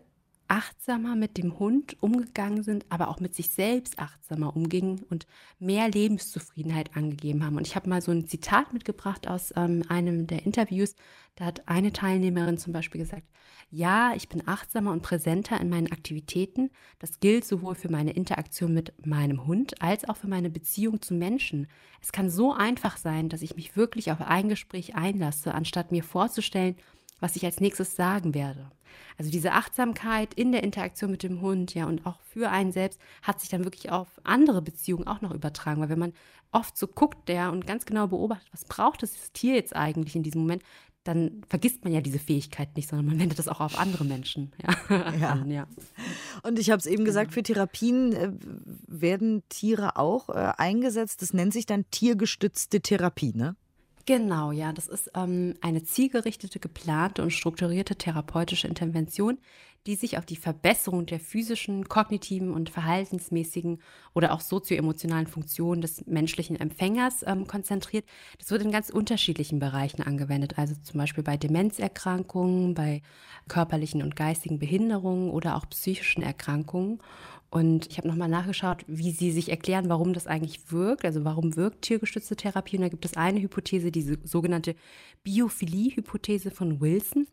achtsamer 0.53 1.17
mit 1.17 1.39
dem 1.39 1.59
Hund 1.59 1.97
umgegangen 2.03 2.63
sind, 2.63 2.85
aber 2.91 3.09
auch 3.09 3.21
mit 3.21 3.35
sich 3.35 3.49
selbst 3.49 3.99
achtsamer 3.99 4.55
umgingen 4.55 5.03
und 5.09 5.27
mehr 5.59 5.89
Lebenszufriedenheit 5.89 6.95
angegeben 6.95 7.43
haben. 7.43 7.57
Und 7.57 7.67
ich 7.67 7.75
habe 7.75 7.89
mal 7.89 8.03
so 8.03 8.13
ein 8.13 8.27
Zitat 8.27 8.75
mitgebracht 8.75 9.27
aus 9.29 9.55
ähm, 9.57 9.83
einem 9.89 10.27
der 10.27 10.45
Interviews. 10.45 10.95
Da 11.37 11.47
hat 11.47 11.67
eine 11.67 11.91
Teilnehmerin 11.91 12.59
zum 12.59 12.75
Beispiel 12.75 13.01
gesagt, 13.01 13.25
ja, 13.71 14.13
ich 14.15 14.29
bin 14.29 14.47
achtsamer 14.47 14.93
und 14.93 15.01
präsenter 15.01 15.59
in 15.59 15.71
meinen 15.71 15.91
Aktivitäten. 15.91 16.69
Das 16.99 17.21
gilt 17.21 17.47
sowohl 17.47 17.75
für 17.75 17.91
meine 17.91 18.11
Interaktion 18.11 18.75
mit 18.75 19.07
meinem 19.07 19.47
Hund 19.47 19.81
als 19.81 20.07
auch 20.07 20.19
für 20.19 20.29
meine 20.29 20.51
Beziehung 20.51 21.01
zu 21.01 21.15
Menschen. 21.15 21.67
Es 22.03 22.13
kann 22.13 22.29
so 22.29 22.53
einfach 22.53 22.99
sein, 22.99 23.31
dass 23.31 23.41
ich 23.41 23.57
mich 23.57 23.75
wirklich 23.75 24.13
auf 24.13 24.21
ein 24.21 24.51
Gespräch 24.51 24.95
einlasse, 24.95 25.55
anstatt 25.55 25.91
mir 25.91 26.05
vorzustellen, 26.05 26.77
was 27.23 27.37
ich 27.37 27.45
als 27.45 27.61
nächstes 27.61 27.95
sagen 27.95 28.35
werde. 28.35 28.71
Also 29.17 29.31
diese 29.31 29.53
Achtsamkeit 29.53 30.35
in 30.35 30.53
der 30.53 30.65
Interaktion 30.65 31.11
mit 31.11 31.23
dem 31.23 31.41
Hund, 31.41 31.73
ja, 31.75 31.87
und 31.87 32.05
auch 32.05 32.21
für 32.21 32.51
einen 32.51 32.73
selbst 32.73 33.01
hat 33.23 33.41
sich 33.41 33.49
dann 33.49 33.65
wirklich 33.65 33.91
auf 33.91 34.09
andere 34.25 34.61
Beziehungen 34.61 35.07
auch 35.07 35.21
noch 35.21 35.33
übertragen, 35.33 35.81
weil 35.81 35.89
wenn 35.89 35.99
man 35.99 36.13
oft 36.51 36.77
so 36.77 36.89
guckt, 36.89 37.29
ja, 37.29 37.49
und 37.49 37.67
ganz 37.67 37.87
genau 37.87 38.09
beobachtet, 38.09 38.49
was 38.53 38.65
braucht 38.65 39.03
das 39.03 39.33
Tier 39.33 39.55
jetzt 39.55 39.77
eigentlich 39.77 40.17
in 40.17 40.25
diesem 40.25 40.41
Moment, 40.43 40.63
dann 41.05 41.43
vergisst 41.49 41.85
man 41.85 41.93
ja 41.93 42.01
diese 42.01 42.19
Fähigkeit 42.19 42.77
nicht, 42.77 42.89
sondern 42.89 43.07
man 43.07 43.19
wendet 43.19 43.39
das 43.39 43.49
auch 43.49 43.61
auf 43.61 43.79
andere 43.79 44.05
Menschen 44.05 44.53
ja, 44.63 44.77
Ja. 45.21 45.29
an, 45.31 45.51
ja. 45.51 45.67
Und 46.43 46.59
ich 46.59 46.71
habe 46.71 46.79
es 46.79 46.87
eben 46.87 47.05
gesagt, 47.05 47.33
für 47.33 47.43
Therapien 47.43 48.13
äh, 48.13 48.33
werden 48.87 49.43
Tiere 49.49 49.97
auch 49.97 50.29
äh, 50.29 50.53
eingesetzt. 50.57 51.23
Das 51.23 51.33
nennt 51.33 51.53
sich 51.53 51.67
dann 51.67 51.85
tiergestützte 51.91 52.81
Therapie, 52.81 53.33
ne? 53.35 53.57
Genau, 54.05 54.51
ja, 54.51 54.73
das 54.73 54.89
ist 54.89 55.11
ähm, 55.15 55.55
eine 55.61 55.85
zielgerichtete, 55.85 56.59
geplante 56.59 57.23
und 57.23 57.31
strukturierte 57.31 57.95
therapeutische 57.95 58.67
Intervention, 58.67 59.39
die 59.87 59.97
sich 59.97 60.17
auf 60.17 60.25
die 60.25 60.37
Verbesserung 60.37 61.07
der 61.07 61.19
physischen, 61.19 61.89
kognitiven 61.89 62.53
und 62.53 62.71
verhaltensmäßigen 62.71 63.81
oder 64.15 64.33
auch 64.33 64.41
sozioemotionalen 64.41 65.27
Funktionen 65.27 65.81
des 65.81 66.07
menschlichen 66.07 66.59
Empfängers 66.61 67.25
ähm, 67.27 67.47
konzentriert. 67.47 68.05
Das 68.39 68.51
wird 68.51 68.63
in 68.63 68.71
ganz 68.71 68.91
unterschiedlichen 68.91 69.59
Bereichen 69.59 70.03
angewendet, 70.03 70.59
also 70.59 70.75
zum 70.83 70.99
Beispiel 70.99 71.25
bei 71.25 71.37
Demenzerkrankungen, 71.37 72.75
bei 72.75 73.03
körperlichen 73.49 74.03
und 74.03 74.15
geistigen 74.15 74.59
Behinderungen 74.59 75.31
oder 75.31 75.57
auch 75.57 75.69
psychischen 75.69 76.23
Erkrankungen. 76.23 77.01
Und 77.53 77.87
ich 77.91 77.99
habe 77.99 78.09
nochmal 78.09 78.31
nachgeschaut, 78.31 78.83
wie 78.87 79.11
Sie 79.11 79.31
sich 79.31 79.51
erklären, 79.51 79.91
warum 79.91 80.15
das 80.15 80.27
eigentlich 80.27 80.73
wirkt. 80.73 81.05
Also 81.05 81.23
warum 81.25 81.55
wirkt 81.55 81.83
tiergestützte 81.83 82.35
Therapie? 82.35 82.77
Und 82.77 82.83
da 82.83 82.89
gibt 82.89 83.05
es 83.05 83.15
eine 83.15 83.43
Hypothese, 83.43 83.93
diese 83.93 84.17
sogenannte 84.25 84.75
Biophilie-Hypothese 85.23 86.51
von 86.51 86.81
Wilson. 86.81 87.27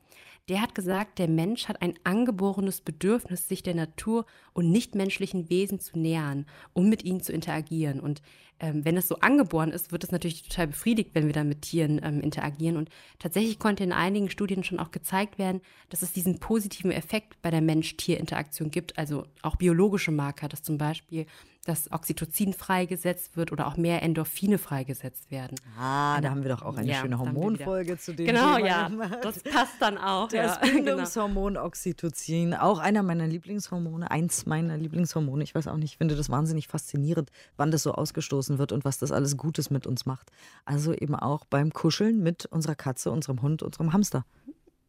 Der 0.49 0.63
hat 0.63 0.73
gesagt, 0.73 1.19
der 1.19 1.27
Mensch 1.27 1.67
hat 1.67 1.79
ein 1.83 1.93
angeborenes 2.03 2.81
Bedürfnis, 2.81 3.47
sich 3.47 3.61
der 3.61 3.75
Natur 3.75 4.25
und 4.59 4.71
nichtmenschlichen 4.71 5.49
Wesen 5.49 5.79
zu 5.79 5.97
nähern, 5.97 6.45
um 6.73 6.89
mit 6.89 7.03
ihnen 7.03 7.21
zu 7.21 7.31
interagieren. 7.33 7.99
Und 7.99 8.21
ähm, 8.59 8.83
wenn 8.83 8.97
es 8.97 9.07
so 9.07 9.15
angeboren 9.19 9.71
ist, 9.71 9.91
wird 9.91 10.03
es 10.03 10.11
natürlich 10.11 10.43
total 10.43 10.67
befriedigt, 10.67 11.11
wenn 11.13 11.25
wir 11.27 11.33
dann 11.33 11.47
mit 11.47 11.61
Tieren 11.61 12.01
ähm, 12.03 12.19
interagieren. 12.21 12.75
Und 12.77 12.89
tatsächlich 13.17 13.57
konnte 13.57 13.83
in 13.83 13.93
einigen 13.93 14.29
Studien 14.29 14.63
schon 14.63 14.79
auch 14.79 14.91
gezeigt 14.91 15.37
werden, 15.37 15.61
dass 15.89 16.01
es 16.01 16.11
diesen 16.11 16.39
positiven 16.39 16.91
Effekt 16.91 17.41
bei 17.41 17.51
der 17.51 17.61
Mensch-Tier-Interaktion 17.61 18.69
gibt, 18.69 18.97
also 18.97 19.25
auch 19.41 19.55
biologische 19.55 20.11
Marker, 20.11 20.49
dass 20.49 20.61
zum 20.61 20.77
Beispiel 20.77 21.25
dass 21.65 21.91
Oxytocin 21.91 22.53
freigesetzt 22.53 23.37
wird 23.37 23.51
oder 23.51 23.67
auch 23.67 23.77
mehr 23.77 24.01
Endorphine 24.01 24.57
freigesetzt 24.57 25.29
werden. 25.29 25.55
Ah, 25.77 26.19
da 26.21 26.31
haben 26.31 26.41
wir 26.41 26.49
doch 26.49 26.63
auch 26.63 26.77
eine 26.77 26.87
Ja, 26.89 27.01
schöne 27.01 27.19
Hormonfolge 27.19 27.97
zu 27.97 28.13
dem 28.15 28.25
Genau, 28.25 28.55
Thema 28.55 28.67
ja, 28.67 28.87
gemacht. 28.87 29.17
das 29.21 29.43
passt 29.43 29.75
dann 29.79 29.97
auch. 29.97 30.29
Das 30.29 30.55
ja, 30.55 30.59
genau. 30.61 30.73
Bindungshormon 30.95 31.57
Oxytocin, 31.57 32.53
auch 32.55 32.79
einer 32.79 33.03
meiner 33.03 33.27
Lieblingshormone, 33.27 34.09
eins 34.09 34.45
meiner 34.49 34.77
Lieblingshormone. 34.77 35.43
Ich 35.43 35.55
weiß 35.55 35.67
auch 35.67 35.77
nicht, 35.77 35.93
ich 35.93 35.97
finde 35.97 36.17
das 36.17 36.29
wahnsinnig 36.29 36.67
faszinierend, 36.67 37.31
wann 37.55 37.71
das 37.71 37.83
so 37.83 37.93
ausgestoßen 37.93 38.57
wird 38.57 38.73
und 38.73 38.83
was 38.83 38.97
das 38.97 39.13
alles 39.13 39.37
Gutes 39.37 39.69
mit 39.69 39.87
uns 39.87 40.05
macht. 40.05 40.31
Also 40.65 40.93
eben 40.93 41.15
auch 41.15 41.45
beim 41.45 41.71
Kuscheln 41.71 42.21
mit 42.21 42.45
unserer 42.47 42.75
Katze, 42.75 43.11
unserem 43.11 43.41
Hund, 43.41 43.63
unserem 43.63 43.93
Hamster. 43.93 44.25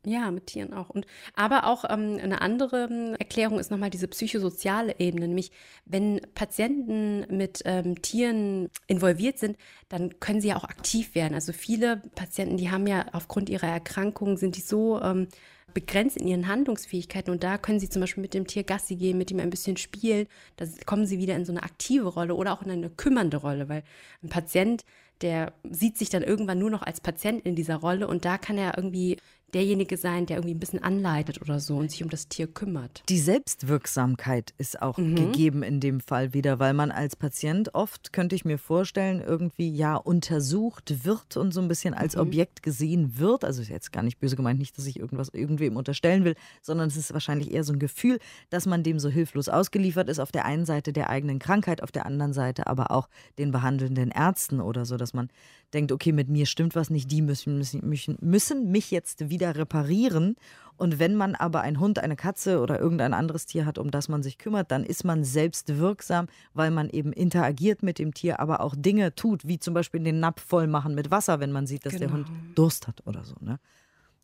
Ja, 0.07 0.31
mit 0.31 0.47
Tieren 0.47 0.73
auch. 0.73 0.89
Und 0.89 1.07
aber 1.35 1.67
auch 1.67 1.85
ähm, 1.85 2.19
eine 2.23 2.41
andere 2.41 2.89
ähm, 2.91 3.15
Erklärung 3.19 3.59
ist 3.59 3.71
nochmal 3.71 3.91
diese 3.91 4.09
psychosoziale 4.09 4.99
Ebene, 4.99 5.29
nämlich 5.29 5.53
wenn 5.85 6.23
Patienten 6.35 7.27
mit 7.37 7.61
ähm, 7.67 8.01
Tieren 8.01 8.71
involviert 8.87 9.39
sind, 9.39 9.59
dann 9.91 10.19
können 10.19 10.41
sie 10.41 10.49
ja 10.49 10.57
auch 10.57 10.65
aktiv 10.65 11.15
werden. 11.15 11.35
Also 11.35 11.53
viele 11.53 11.99
Patienten, 12.15 12.57
die 12.57 12.71
haben 12.71 12.87
ja 12.87 13.09
aufgrund 13.13 13.51
ihrer 13.51 13.67
Erkrankung, 13.67 14.39
sind 14.39 14.57
die 14.57 14.63
so 14.63 14.99
ähm, 15.03 15.29
begrenzt 15.75 16.17
in 16.17 16.27
ihren 16.27 16.49
Handlungsfähigkeiten 16.49 17.31
und 17.33 17.43
da 17.43 17.59
können 17.59 17.81
sie 17.81 17.89
zum 17.89 18.01
Beispiel 18.01 18.23
mit 18.23 18.35
dem 18.35 18.47
Tier 18.47 18.65
Gassi 18.65 18.97
gehen, 18.97 19.19
mit 19.19 19.31
ihm 19.31 19.41
ein 19.41 19.51
bisschen 19.51 19.77
spielen. 19.77 20.27
Da 20.57 20.67
kommen 20.87 21.07
sie 21.07 21.19
wieder 21.19 21.37
in 21.37 21.45
so 21.45 21.53
eine 21.53 21.63
aktive 21.63 22.09
Rolle 22.09 22.35
oder 22.35 22.53
auch 22.53 22.63
in 22.63 22.71
eine 22.71 22.91
kümmernde 22.91 23.39
Rolle, 23.39 23.69
weil 23.69 23.83
ein 24.23 24.29
Patient, 24.29 24.85
der 25.21 25.53
sieht 25.69 25.99
sich 25.99 26.09
dann 26.09 26.23
irgendwann 26.23 26.59
nur 26.59 26.71
noch 26.71 26.83
als 26.83 27.01
Patient 27.01 27.45
in 27.45 27.55
dieser 27.55 27.77
Rolle 27.77 28.09
und 28.09 28.25
da 28.25 28.39
kann 28.39 28.59
er 28.59 28.77
irgendwie 28.77 29.19
derjenige 29.55 29.97
sein, 29.97 30.27
der 30.27 30.39
irgendwie 30.39 30.55
ein 30.55 30.61
bisschen 30.61 30.83
anleitet 30.83 31.41
oder 31.41 31.61
so 31.61 31.77
und 31.77 31.91
sich 31.91 32.03
um 32.03 32.11
das 32.11 32.29
Tier 32.29 32.47
kümmert. 32.47 33.03
Die 33.09 33.19
Selbstwirksamkeit 33.19 34.55
ist 34.59 34.81
auch 34.81 34.97
gegeben 34.97 35.63
in 35.63 35.81
dem 35.81 36.01
Fall 36.01 36.35
wieder, 36.35 36.59
weil 36.59 36.75
man 36.75 36.91
als 36.91 37.17
Patient 37.17 37.75
oft, 37.75 38.13
könnte 38.13 38.35
ich 38.35 38.45
mir 38.45 38.59
vorstellen, 38.59 39.21
irgendwie 39.21 39.71
ja 39.71 39.97
untersucht 39.97 41.05
wird 41.05 41.37
und 41.37 41.53
so 41.53 41.61
ein 41.61 41.69
bisschen 41.69 41.95
als 41.95 42.17
Objekt 42.17 42.63
gesehen 42.63 43.19
wird. 43.19 43.45
Also 43.45 43.63
ist 43.63 43.69
jetzt 43.69 43.93
gar 43.93 44.03
nicht 44.03 44.19
böse 44.19 44.37
gemeint, 44.37 44.59
nicht, 44.59 44.77
dass 44.77 44.87
ich 44.87 44.99
irgendwas 44.99 45.29
irgendwem 45.29 45.77
unterstellen 45.77 46.25
will, 46.25 46.35
sondern 46.63 46.89
es 46.89 46.97
ist 46.97 47.13
wahrscheinlich 47.13 47.53
eher 47.53 47.65
so 47.65 47.73
ein 47.73 47.79
Gefühl, 47.79 48.19
dass 48.51 48.67
man 48.67 48.83
dem 48.83 48.99
so 48.99 49.09
hilflos 49.09 49.49
ausgeliefert 49.49 50.09
ist, 50.09 50.19
auf 50.19 50.33
der 50.33 50.45
einen 50.45 50.65
Seite 50.65 50.93
der 50.93 51.11
eigenen 51.11 51.39
Krankheit, 51.39 51.83
auf 51.83 51.93
der 51.93 52.07
anderen 52.07 52.33
Seite 52.33 52.67
aber 52.67 52.91
auch 52.91 53.09
den 53.39 53.51
behandelnden 53.51 54.11
Ärzten 54.11 54.61
oder 54.61 54.85
so, 54.85 54.97
dass 54.97 55.15
man 55.15 55.29
denkt, 55.75 55.93
okay, 55.93 56.13
mit 56.13 56.29
mir 56.29 56.47
stimmt 56.47 56.75
was 56.75 56.91
nicht, 56.91 57.11
die 57.11 57.23
müssen, 57.23 57.59
müssen, 57.59 58.17
müssen, 58.21 58.71
mich 58.71 58.91
jetzt 58.91 59.31
wieder 59.31 59.57
reparieren. 59.57 60.37
Und 60.77 60.99
wenn 60.99 61.15
man 61.15 61.35
aber 61.35 61.61
einen 61.61 61.79
Hund, 61.79 61.99
eine 61.99 62.17
Katze 62.17 62.61
oder 62.61 62.81
irgendein 62.81 63.13
anderes 63.13 63.45
Tier 63.45 63.67
hat, 63.67 63.77
um 63.77 63.91
das 63.91 64.09
man 64.09 64.23
sich 64.23 64.39
kümmert, 64.39 64.71
dann 64.71 64.83
ist 64.83 65.05
man 65.05 65.25
selbst 65.25 65.77
wirksam, 65.79 66.27
weil 66.55 66.71
man 66.71 66.89
eben 66.89 67.13
interagiert 67.13 67.83
mit 67.83 67.99
dem 67.99 68.15
Tier, 68.15 68.41
aber 68.41 68.61
auch 68.63 68.75
Dinge 68.75 69.15
tut, 69.15 69.47
wie 69.47 69.59
zum 69.59 69.75
Beispiel 69.75 70.03
den 70.03 70.21
Napf 70.21 70.43
voll 70.43 70.67
machen 70.67 70.95
mit 70.95 71.11
Wasser, 71.11 71.39
wenn 71.39 71.53
man 71.53 71.67
sieht, 71.67 71.85
dass 71.85 71.97
der 71.97 72.09
Genau. 72.09 72.21
Hund 72.21 72.29
Durst 72.55 72.89
hat 72.89 73.07
oder 73.07 73.25
so. 73.25 73.35
Ne? 73.41 73.59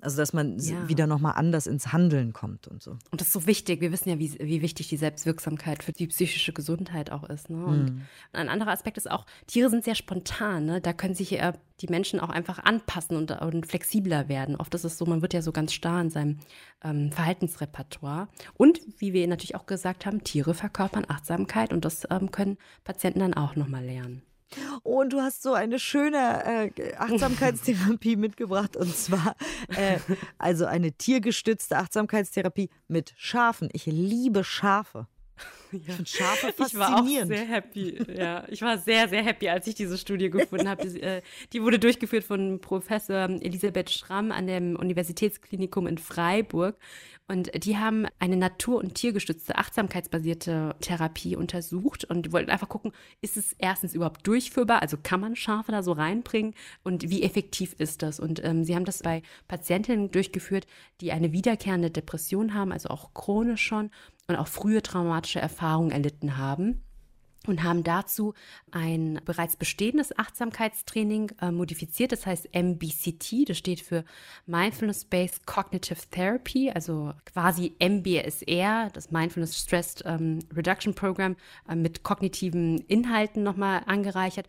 Also 0.06 0.18
dass 0.18 0.32
man 0.32 0.58
Ja. 0.60 0.88
wieder 0.88 1.08
nochmal 1.08 1.32
anders 1.34 1.66
ins 1.66 1.92
Handeln 1.92 2.32
kommt 2.32 2.68
und 2.68 2.80
so. 2.80 2.92
Und 3.10 3.20
das 3.20 3.26
ist 3.26 3.32
so 3.32 3.46
wichtig. 3.48 3.80
Wir 3.80 3.90
wissen 3.90 4.08
ja, 4.08 4.20
wie, 4.20 4.32
wie 4.38 4.62
wichtig 4.62 4.86
die 4.86 4.96
Selbstwirksamkeit 4.96 5.82
für 5.82 5.90
die 5.90 6.06
psychische 6.06 6.52
Gesundheit 6.52 7.10
auch 7.10 7.24
ist. 7.24 7.50
Ne? 7.50 7.64
Und 7.64 8.02
ein 8.32 8.48
anderer 8.48 8.70
Aspekt 8.70 8.98
ist 8.98 9.10
auch, 9.10 9.26
Tiere 9.48 9.68
sind 9.68 9.82
sehr 9.82 9.96
spontan. 9.96 10.64
Ne? 10.64 10.80
Da 10.80 10.92
können 10.92 11.14
sich 11.14 11.32
äh, 11.32 11.52
die 11.80 11.88
Menschen 11.88 12.20
auch 12.20 12.28
einfach 12.30 12.60
anpassen 12.60 13.16
und, 13.16 13.32
und 13.32 13.66
flexibler 13.66 14.28
werden. 14.28 14.54
Oft 14.54 14.72
ist 14.76 14.84
es 14.84 14.96
so, 14.96 15.06
man 15.06 15.22
wird 15.22 15.34
ja 15.34 15.42
so 15.42 15.50
ganz 15.50 15.72
starr 15.72 16.00
in 16.00 16.10
seinem 16.10 16.38
ähm, 16.84 17.10
Verhaltensrepertoire. 17.10 18.28
Und 18.54 18.80
wie 18.98 19.12
wir 19.12 19.26
natürlich 19.26 19.56
auch 19.56 19.66
gesagt 19.66 20.06
haben, 20.06 20.22
Tiere 20.22 20.54
verkörpern 20.54 21.04
Achtsamkeit 21.08 21.72
und 21.72 21.84
das 21.84 22.06
ähm, 22.10 22.30
können 22.30 22.58
Patienten 22.84 23.18
dann 23.18 23.34
auch 23.34 23.56
nochmal 23.56 23.84
lernen. 23.84 24.22
Und 24.82 25.12
du 25.12 25.20
hast 25.20 25.42
so 25.42 25.54
eine 25.54 25.78
schöne 25.78 26.70
äh, 26.76 26.94
Achtsamkeitstherapie 26.96 28.16
mitgebracht 28.16 28.76
und 28.76 28.94
zwar 28.94 29.36
äh, 29.68 29.98
also 30.38 30.66
eine 30.66 30.92
tiergestützte 30.92 31.76
Achtsamkeitstherapie 31.76 32.70
mit 32.88 33.12
Schafen. 33.16 33.68
Ich 33.72 33.86
liebe 33.86 34.44
Schafe. 34.44 35.08
Ich 35.72 35.84
finde 35.84 36.06
Schafe 36.06 36.54
Ich 36.56 36.74
war 36.76 36.88
auch 36.88 36.92
faszinierend. 36.98 37.28
sehr 37.28 37.44
happy. 37.44 37.98
Ja, 38.16 38.44
ich 38.48 38.62
war 38.62 38.78
sehr, 38.78 39.08
sehr 39.08 39.22
happy, 39.22 39.48
als 39.48 39.66
ich 39.66 39.74
diese 39.74 39.98
Studie 39.98 40.30
gefunden 40.30 40.68
habe. 40.68 40.88
Die, 40.88 41.00
äh, 41.02 41.22
die 41.52 41.62
wurde 41.62 41.78
durchgeführt 41.78 42.24
von 42.24 42.60
Professor 42.60 43.28
Elisabeth 43.28 43.90
Schramm 43.90 44.32
an 44.32 44.46
dem 44.46 44.76
Universitätsklinikum 44.76 45.86
in 45.86 45.98
Freiburg. 45.98 46.76
Und 47.28 47.64
die 47.64 47.76
haben 47.76 48.06
eine 48.20 48.36
natur- 48.36 48.78
und 48.78 48.94
tiergestützte, 48.94 49.56
achtsamkeitsbasierte 49.56 50.76
Therapie 50.80 51.34
untersucht 51.34 52.04
und 52.04 52.32
wollten 52.32 52.50
einfach 52.50 52.68
gucken, 52.68 52.92
ist 53.20 53.36
es 53.36 53.52
erstens 53.58 53.94
überhaupt 53.94 54.24
durchführbar, 54.26 54.80
also 54.80 54.96
kann 55.02 55.20
man 55.20 55.34
Schafe 55.34 55.72
da 55.72 55.82
so 55.82 55.92
reinbringen? 55.92 56.54
Und 56.84 57.10
wie 57.10 57.24
effektiv 57.24 57.74
ist 57.78 58.02
das? 58.02 58.20
Und 58.20 58.44
ähm, 58.44 58.62
sie 58.62 58.76
haben 58.76 58.84
das 58.84 59.02
bei 59.02 59.22
Patientinnen 59.48 60.12
durchgeführt, 60.12 60.68
die 61.00 61.10
eine 61.10 61.32
wiederkehrende 61.32 61.90
Depression 61.90 62.54
haben, 62.54 62.70
also 62.70 62.90
auch 62.90 63.12
chronisch 63.12 63.62
schon 63.62 63.90
und 64.28 64.36
auch 64.36 64.48
frühe 64.48 64.82
traumatische 64.82 65.40
Erfahrungen 65.40 65.90
erlitten 65.90 66.36
haben 66.36 66.85
und 67.48 67.62
haben 67.62 67.84
dazu 67.84 68.34
ein 68.70 69.20
bereits 69.24 69.56
bestehendes 69.56 70.16
Achtsamkeitstraining 70.18 71.32
äh, 71.40 71.50
modifiziert, 71.50 72.12
das 72.12 72.26
heißt 72.26 72.48
MBCT, 72.54 73.48
das 73.48 73.58
steht 73.58 73.80
für 73.80 74.04
Mindfulness-Based 74.46 75.46
Cognitive 75.46 76.00
Therapy, 76.10 76.70
also 76.70 77.12
quasi 77.24 77.74
MBSR, 77.78 78.90
das 78.92 79.10
Mindfulness 79.10 79.58
Stress 79.58 79.96
ähm, 80.04 80.40
Reduction 80.54 80.94
Program 80.94 81.36
äh, 81.68 81.74
mit 81.74 82.02
kognitiven 82.02 82.78
Inhalten 82.88 83.42
nochmal 83.42 83.82
angereichert. 83.86 84.46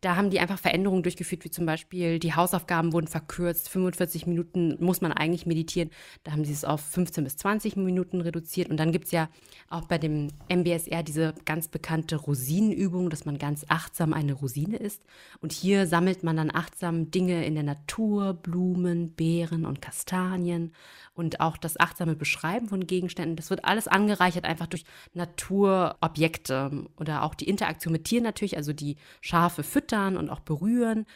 Da 0.00 0.16
haben 0.16 0.30
die 0.30 0.40
einfach 0.40 0.58
Veränderungen 0.58 1.02
durchgeführt, 1.02 1.44
wie 1.44 1.50
zum 1.50 1.66
Beispiel 1.66 2.18
die 2.18 2.34
Hausaufgaben 2.34 2.92
wurden 2.92 3.06
verkürzt, 3.06 3.68
45 3.68 4.26
Minuten 4.26 4.76
muss 4.82 5.00
man 5.02 5.12
eigentlich 5.12 5.44
meditieren, 5.44 5.90
da 6.24 6.32
haben 6.32 6.44
sie 6.44 6.52
es 6.52 6.64
auf 6.64 6.80
15 6.80 7.24
bis 7.24 7.36
20 7.36 7.76
Minuten 7.76 8.20
reduziert. 8.20 8.70
Und 8.70 8.78
dann 8.78 8.92
gibt 8.92 9.06
es 9.06 9.10
ja 9.10 9.28
auch 9.68 9.86
bei 9.86 9.98
dem 9.98 10.28
MBSR 10.48 11.02
diese 11.02 11.34
ganz 11.44 11.68
bekannte 11.68 12.16
Rosinenübung, 12.40 13.10
dass 13.10 13.26
man 13.26 13.38
ganz 13.38 13.64
achtsam 13.68 14.12
eine 14.12 14.32
Rosine 14.32 14.76
isst. 14.76 15.02
Und 15.40 15.52
hier 15.52 15.86
sammelt 15.86 16.22
man 16.22 16.36
dann 16.36 16.50
achtsam 16.50 17.10
Dinge 17.10 17.44
in 17.44 17.54
der 17.54 17.62
Natur, 17.62 18.34
Blumen, 18.34 19.12
Beeren 19.12 19.66
und 19.66 19.82
Kastanien 19.82 20.72
und 21.14 21.40
auch 21.40 21.56
das 21.56 21.78
achtsame 21.78 22.16
Beschreiben 22.16 22.68
von 22.68 22.86
Gegenständen. 22.86 23.36
Das 23.36 23.50
wird 23.50 23.64
alles 23.64 23.88
angereichert 23.88 24.44
einfach 24.44 24.66
durch 24.66 24.84
Naturobjekte 25.12 26.86
oder 26.96 27.22
auch 27.22 27.34
die 27.34 27.48
Interaktion 27.48 27.92
mit 27.92 28.04
Tieren 28.04 28.24
natürlich, 28.24 28.56
also 28.56 28.72
die 28.72 28.96
Schafe 29.20 29.62
füttern 29.62 30.16
und 30.16 30.30
auch 30.30 30.40
berühren. 30.40 31.06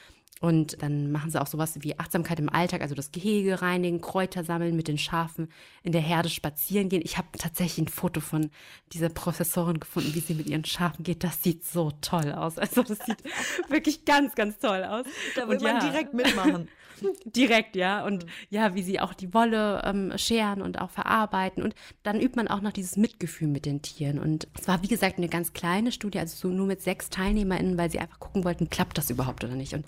Und 0.44 0.82
dann 0.82 1.10
machen 1.10 1.30
sie 1.30 1.40
auch 1.40 1.46
sowas 1.46 1.72
wie 1.80 1.98
Achtsamkeit 1.98 2.38
im 2.38 2.50
Alltag, 2.50 2.82
also 2.82 2.94
das 2.94 3.12
Gehege 3.12 3.62
reinigen, 3.62 4.02
Kräuter 4.02 4.44
sammeln, 4.44 4.76
mit 4.76 4.88
den 4.88 4.98
Schafen 4.98 5.48
in 5.82 5.92
der 5.92 6.02
Herde 6.02 6.28
spazieren 6.28 6.90
gehen. 6.90 7.00
Ich 7.02 7.16
habe 7.16 7.28
tatsächlich 7.38 7.86
ein 7.86 7.88
Foto 7.88 8.20
von 8.20 8.50
dieser 8.92 9.08
Professorin 9.08 9.80
gefunden, 9.80 10.14
wie 10.14 10.20
sie 10.20 10.34
mit 10.34 10.46
ihren 10.46 10.66
Schafen 10.66 11.02
geht. 11.02 11.24
Das 11.24 11.42
sieht 11.42 11.64
so 11.64 11.92
toll 12.02 12.30
aus. 12.30 12.58
Also 12.58 12.82
das 12.82 12.98
sieht 12.98 13.24
wirklich 13.70 14.04
ganz, 14.04 14.34
ganz 14.34 14.58
toll 14.58 14.84
aus. 14.84 15.06
Da 15.34 15.48
will 15.48 15.56
Und 15.56 15.62
man 15.62 15.76
ja, 15.76 15.90
direkt 15.90 16.12
mitmachen. 16.12 16.68
Direkt, 17.24 17.76
ja. 17.76 18.04
Und 18.04 18.26
ja, 18.50 18.74
wie 18.74 18.82
sie 18.82 19.00
auch 19.00 19.14
die 19.14 19.34
Wolle 19.34 19.82
ähm, 19.84 20.12
scheren 20.16 20.62
und 20.62 20.80
auch 20.80 20.90
verarbeiten. 20.90 21.62
Und 21.62 21.74
dann 22.02 22.20
übt 22.20 22.36
man 22.36 22.48
auch 22.48 22.60
noch 22.60 22.72
dieses 22.72 22.96
Mitgefühl 22.96 23.48
mit 23.48 23.66
den 23.66 23.82
Tieren. 23.82 24.18
Und 24.18 24.48
es 24.58 24.68
war, 24.68 24.82
wie 24.82 24.88
gesagt, 24.88 25.18
eine 25.18 25.28
ganz 25.28 25.52
kleine 25.52 25.92
Studie, 25.92 26.18
also 26.18 26.36
so 26.36 26.54
nur 26.54 26.66
mit 26.66 26.82
sechs 26.82 27.10
TeilnehmerInnen, 27.10 27.78
weil 27.78 27.90
sie 27.90 27.98
einfach 27.98 28.20
gucken 28.20 28.44
wollten, 28.44 28.70
klappt 28.70 28.98
das 28.98 29.10
überhaupt 29.10 29.44
oder 29.44 29.54
nicht. 29.54 29.74
Und 29.74 29.86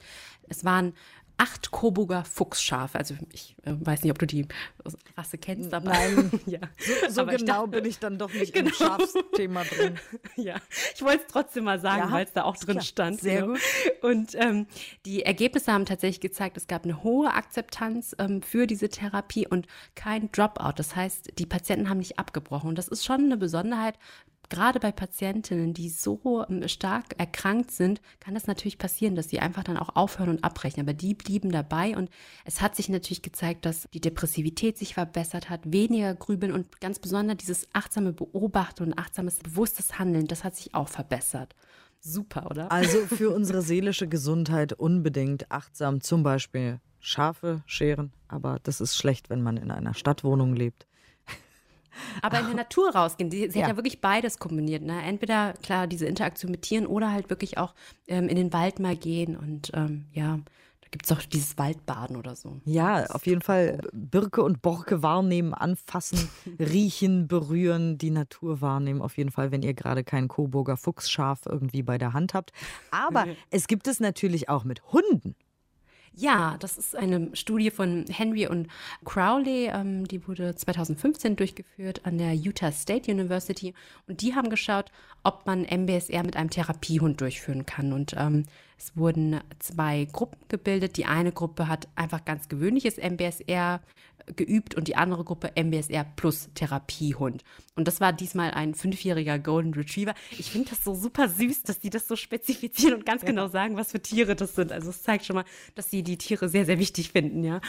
es 0.48 0.64
waren 0.64 0.94
acht 1.38 1.70
Coburger 1.70 2.24
Fuchsschafe. 2.24 2.96
Also 2.98 3.14
ich 3.30 3.56
äh, 3.64 3.74
weiß 3.78 4.02
nicht, 4.02 4.10
ob 4.10 4.18
du 4.18 4.26
die 4.26 4.46
Rasse 5.18 5.36
kennst, 5.36 5.74
aber 5.74 5.90
Nein. 5.90 6.30
ja. 6.46 6.60
So 7.10 7.20
Aber 7.20 7.34
ich 7.34 7.40
genau 7.40 7.66
dachte- 7.66 7.80
bin 7.82 7.84
ich 7.90 7.98
dann 7.98 8.16
doch 8.18 8.32
nicht 8.32 8.54
Genau. 8.54 8.68
im 8.68 8.74
Schafsthema 8.74 9.64
drin. 9.64 9.98
Ja, 10.36 10.56
ich 10.94 11.02
wollte 11.02 11.24
es 11.26 11.30
trotzdem 11.30 11.64
mal 11.64 11.78
sagen, 11.78 12.08
Ja, 12.08 12.10
weil 12.12 12.24
es 12.24 12.32
da 12.32 12.44
auch 12.44 12.56
drin 12.56 12.76
klar. 12.76 12.84
stand. 12.84 13.20
Sehr 13.20 13.42
genau. 13.42 13.52
gut. 13.52 13.60
Und 14.00 14.34
ähm, 14.36 14.66
die 15.04 15.24
Ergebnisse 15.24 15.72
haben 15.74 15.84
tatsächlich 15.84 16.20
gezeigt, 16.20 16.56
es 16.56 16.68
gab 16.68 16.84
eine 16.84 17.02
hohe 17.02 17.30
Akzeptanz 17.34 18.16
ähm, 18.18 18.40
für 18.40 18.66
diese 18.66 18.88
Therapie 18.88 19.46
und 19.46 19.66
kein 19.94 20.32
Dropout. 20.32 20.72
Das 20.76 20.96
heißt, 20.96 21.38
die 21.38 21.46
Patienten 21.46 21.90
haben 21.90 21.98
nicht 21.98 22.18
abgebrochen. 22.18 22.70
Und 22.70 22.78
das 22.78 22.88
ist 22.88 23.04
schon 23.04 23.24
eine 23.24 23.36
Besonderheit. 23.36 23.98
Gerade 24.48 24.80
bei 24.80 24.92
Patientinnen, 24.92 25.74
die 25.74 25.88
so 25.88 26.44
ähm, 26.48 26.66
stark 26.68 27.18
erkrankt 27.18 27.70
sind, 27.70 28.00
kann 28.20 28.34
das 28.34 28.46
natürlich 28.46 28.78
passieren, 28.78 29.14
dass 29.14 29.28
sie 29.28 29.40
einfach 29.40 29.64
dann 29.64 29.76
auch 29.76 29.96
aufhören 29.96 30.30
und 30.30 30.44
abbrechen. 30.44 30.80
Aber 30.80 30.92
die 30.92 31.14
blieben 31.14 31.50
dabei 31.50 31.96
und 31.96 32.10
es 32.44 32.60
hat 32.60 32.76
sich 32.76 32.88
natürlich 32.88 33.22
gezeigt, 33.22 33.64
dass 33.64 33.88
die 33.92 34.00
Depressivität 34.00 34.78
sich 34.78 34.94
verbessert 34.94 35.50
hat, 35.50 35.72
weniger 35.72 36.14
Grübeln 36.14 36.52
und 36.52 36.80
ganz 36.80 36.98
besonders 36.98 37.38
dieses 37.38 37.68
achtsame 37.72 38.12
Beobachten 38.12 38.84
und 38.84 38.98
achtsames, 38.98 39.38
bewusstes 39.38 39.98
Handeln, 39.98 40.26
das 40.26 40.44
hat 40.44 40.56
sich 40.56 40.74
auch 40.74 40.88
verbessert. 40.88 41.54
Super, 42.00 42.50
oder? 42.50 42.70
Also 42.70 42.98
für 43.06 43.30
unsere 43.30 43.62
seelische 43.62 44.08
Gesundheit 44.08 44.72
unbedingt 44.72 45.50
achtsam, 45.50 46.00
zum 46.00 46.22
Beispiel 46.22 46.80
Schafe 47.00 47.62
scheren, 47.66 48.12
aber 48.28 48.58
das 48.62 48.80
ist 48.80 48.96
schlecht, 48.96 49.30
wenn 49.30 49.42
man 49.42 49.56
in 49.56 49.70
einer 49.70 49.94
Stadtwohnung 49.94 50.54
lebt. 50.54 50.85
Aber 52.22 52.40
in 52.40 52.46
der 52.46 52.54
Natur 52.56 52.90
rausgehen. 52.94 53.30
Sie, 53.30 53.50
sie 53.50 53.58
Ja. 53.58 53.64
hat 53.64 53.72
ja 53.72 53.76
wirklich 53.76 54.00
beides 54.00 54.38
kombiniert. 54.38 54.82
Ne? 54.82 55.02
Entweder, 55.02 55.54
klar, 55.62 55.86
diese 55.86 56.06
Interaktion 56.06 56.50
mit 56.50 56.62
Tieren 56.62 56.86
oder 56.86 57.12
halt 57.12 57.30
wirklich 57.30 57.58
auch 57.58 57.74
ähm, 58.08 58.28
in 58.28 58.36
den 58.36 58.52
Wald 58.52 58.78
mal 58.78 58.96
gehen. 58.96 59.36
Und 59.36 59.70
ähm, 59.74 60.06
ja, 60.12 60.38
da 60.80 60.88
gibt 60.90 61.06
es 61.06 61.12
auch 61.12 61.20
dieses 61.22 61.58
Waldbaden 61.58 62.16
oder 62.16 62.36
so. 62.36 62.60
Ja, 62.64 63.06
auf 63.06 63.26
jeden 63.26 63.42
Fall 63.42 63.80
Birke 63.92 64.42
und 64.42 64.62
Borke 64.62 65.02
wahrnehmen, 65.02 65.52
anfassen, 65.52 66.28
riechen, 66.60 67.26
berühren, 67.26 67.98
die 67.98 68.10
Natur 68.10 68.60
wahrnehmen. 68.60 69.02
Auf 69.02 69.16
jeden 69.16 69.30
Fall, 69.30 69.50
wenn 69.50 69.62
ihr 69.62 69.74
gerade 69.74 70.04
kein 70.04 70.28
Coburger 70.28 70.76
Fuchsschaf 70.76 71.40
irgendwie 71.46 71.82
bei 71.82 71.98
der 71.98 72.12
Hand 72.12 72.34
habt. 72.34 72.52
Aber 72.90 73.26
es 73.50 73.66
gibt 73.66 73.88
es 73.88 73.98
natürlich 74.00 74.48
auch 74.48 74.64
mit 74.64 74.82
Hunden. 74.92 75.34
Ja, 76.12 76.56
das 76.60 76.78
ist 76.78 76.96
eine 76.96 77.34
Studie 77.34 77.70
von 77.70 78.06
Henry 78.08 78.46
und 78.46 78.68
Crowley. 79.04 79.68
Ähm, 79.72 80.06
die 80.08 80.26
wurde 80.26 80.54
2015 80.54 81.36
durchgeführt 81.36 82.00
an 82.04 82.18
der 82.18 82.34
Utah 82.34 82.72
State 82.72 83.10
University. 83.10 83.74
Und 84.06 84.22
die 84.22 84.34
haben 84.34 84.48
geschaut, 84.48 84.90
ob 85.24 85.46
man 85.46 85.62
MBSR 85.62 86.22
mit 86.22 86.36
einem 86.36 86.50
Therapiehund 86.50 87.20
durchführen 87.20 87.66
kann. 87.66 87.92
Und 87.92 88.14
ähm, 88.18 88.44
es 88.78 88.96
wurden 88.96 89.40
zwei 89.58 90.06
Gruppen 90.10 90.38
gebildet. 90.48 90.96
Die 90.96 91.06
eine 91.06 91.32
Gruppe 91.32 91.68
hat 91.68 91.88
einfach 91.96 92.24
ganz 92.24 92.48
gewöhnliches 92.48 92.96
MBSR 92.98 93.80
geübt 94.34 94.74
und 94.74 94.88
die 94.88 94.96
andere 94.96 95.24
Gruppe 95.24 95.52
MBSR 95.54 96.04
plus 96.16 96.48
Therapiehund. 96.54 97.44
Und 97.76 97.86
das 97.86 98.00
war 98.00 98.12
diesmal 98.14 98.52
ein 98.52 98.74
fünfjähriger 98.74 99.38
Golden 99.38 99.74
Retriever. 99.74 100.14
Ich 100.38 100.50
finde 100.50 100.70
das 100.70 100.82
so 100.82 100.94
super 100.94 101.28
süß, 101.28 101.62
dass 101.64 101.78
die 101.78 101.90
das 101.90 102.08
so 102.08 102.16
spezifizieren 102.16 102.94
und 102.94 103.06
ganz 103.06 103.22
genau 103.22 103.48
sagen, 103.48 103.76
was 103.76 103.92
für 103.92 104.00
Tiere 104.00 104.34
das 104.34 104.54
sind. 104.54 104.72
Also 104.72 104.88
es 104.88 105.02
zeigt 105.02 105.26
schon 105.26 105.36
mal, 105.36 105.44
dass 105.74 105.90
sie 105.90 106.02
die 106.02 106.16
Tiere 106.16 106.48
sehr, 106.48 106.64
sehr 106.64 106.78
wichtig 106.78 107.12
finden, 107.12 107.44
ja. 107.44 107.60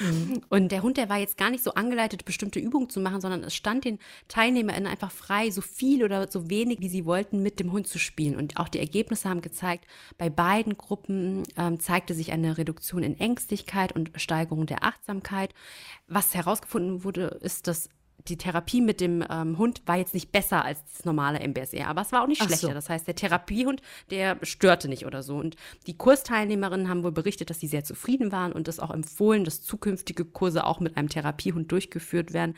Und 0.50 0.72
der 0.72 0.82
Hund, 0.82 0.96
der 0.96 1.10
war 1.10 1.18
jetzt 1.18 1.38
gar 1.38 1.50
nicht 1.50 1.64
so 1.64 1.74
angeleitet, 1.74 2.24
bestimmte 2.24 2.60
Übungen 2.60 2.90
zu 2.90 3.02
machen, 3.02 3.20
sondern 3.20 3.44
es 3.44 3.54
stand 3.54 3.84
den 3.84 4.00
TeilnehmerInnen 4.30 4.90
einfach 4.90 5.12
frei, 5.12 5.52
so 5.52 5.62
viel 5.62 6.04
oder 6.06 6.32
so 6.32 6.50
wenig, 6.50 6.80
wie 6.80 6.90
sie 6.90 7.06
wollten, 7.06 7.44
mit 7.44 7.60
dem 7.60 7.74
Hund 7.74 7.88
zu 7.88 8.00
spielen. 8.00 8.38
Und 8.38 8.56
auch 8.56 8.70
die 8.70 8.80
Ergebnisse 8.80 9.28
haben 9.28 9.42
gezeigt, 9.42 9.86
bei 10.18 10.30
beiden 10.30 10.78
Gruppen 10.78 11.44
ähm, 11.58 11.82
zeigte 11.82 12.14
sich 12.14 12.32
eine 12.32 12.58
Reduktion 12.58 13.04
in 13.04 13.20
Ängstlichkeit 13.20 13.92
und 13.92 14.12
Steigerung 14.16 14.66
der 14.68 14.86
Achtsamkeit. 14.86 15.54
Was 16.08 16.34
herausgefunden 16.48 17.04
wurde, 17.04 17.38
ist, 17.42 17.68
dass 17.68 17.90
die 18.28 18.38
Therapie 18.38 18.82
mit 18.82 19.00
dem 19.00 19.24
ähm, 19.30 19.58
Hund 19.58 19.82
war 19.86 19.98
jetzt 19.98 20.14
nicht 20.14 20.32
besser 20.32 20.66
als 20.66 20.84
das 20.92 21.06
normale 21.06 21.40
MBSR, 21.40 21.88
aber 21.88 22.02
es 22.02 22.12
war 22.12 22.24
auch 22.24 22.28
nicht 22.28 22.42
Ach 22.42 22.48
schlechter. 22.48 22.68
so. 22.68 22.74
Das 22.74 22.90
heißt, 22.90 23.08
der 23.08 23.16
Therapiehund, 23.16 23.82
der 24.10 24.38
störte 24.42 24.90
nicht 24.90 25.06
oder 25.06 25.24
so. 25.24 25.38
Und 25.38 25.56
die 25.86 25.98
Kursteilnehmerinnen 25.98 26.90
haben 26.90 27.04
wohl 27.04 27.12
berichtet, 27.12 27.50
dass 27.50 27.60
sie 27.60 27.68
sehr 27.68 27.84
zufrieden 27.84 28.32
waren 28.32 28.52
und 28.52 28.68
es 28.68 28.80
auch 28.80 28.92
empfohlen, 28.92 29.46
dass 29.46 29.62
zukünftige 29.62 30.26
Kurse 30.26 30.66
auch 30.66 30.80
mit 30.80 30.98
einem 30.98 31.10
Therapiehund 31.10 31.72
durchgeführt 31.72 32.34
werden. 32.34 32.56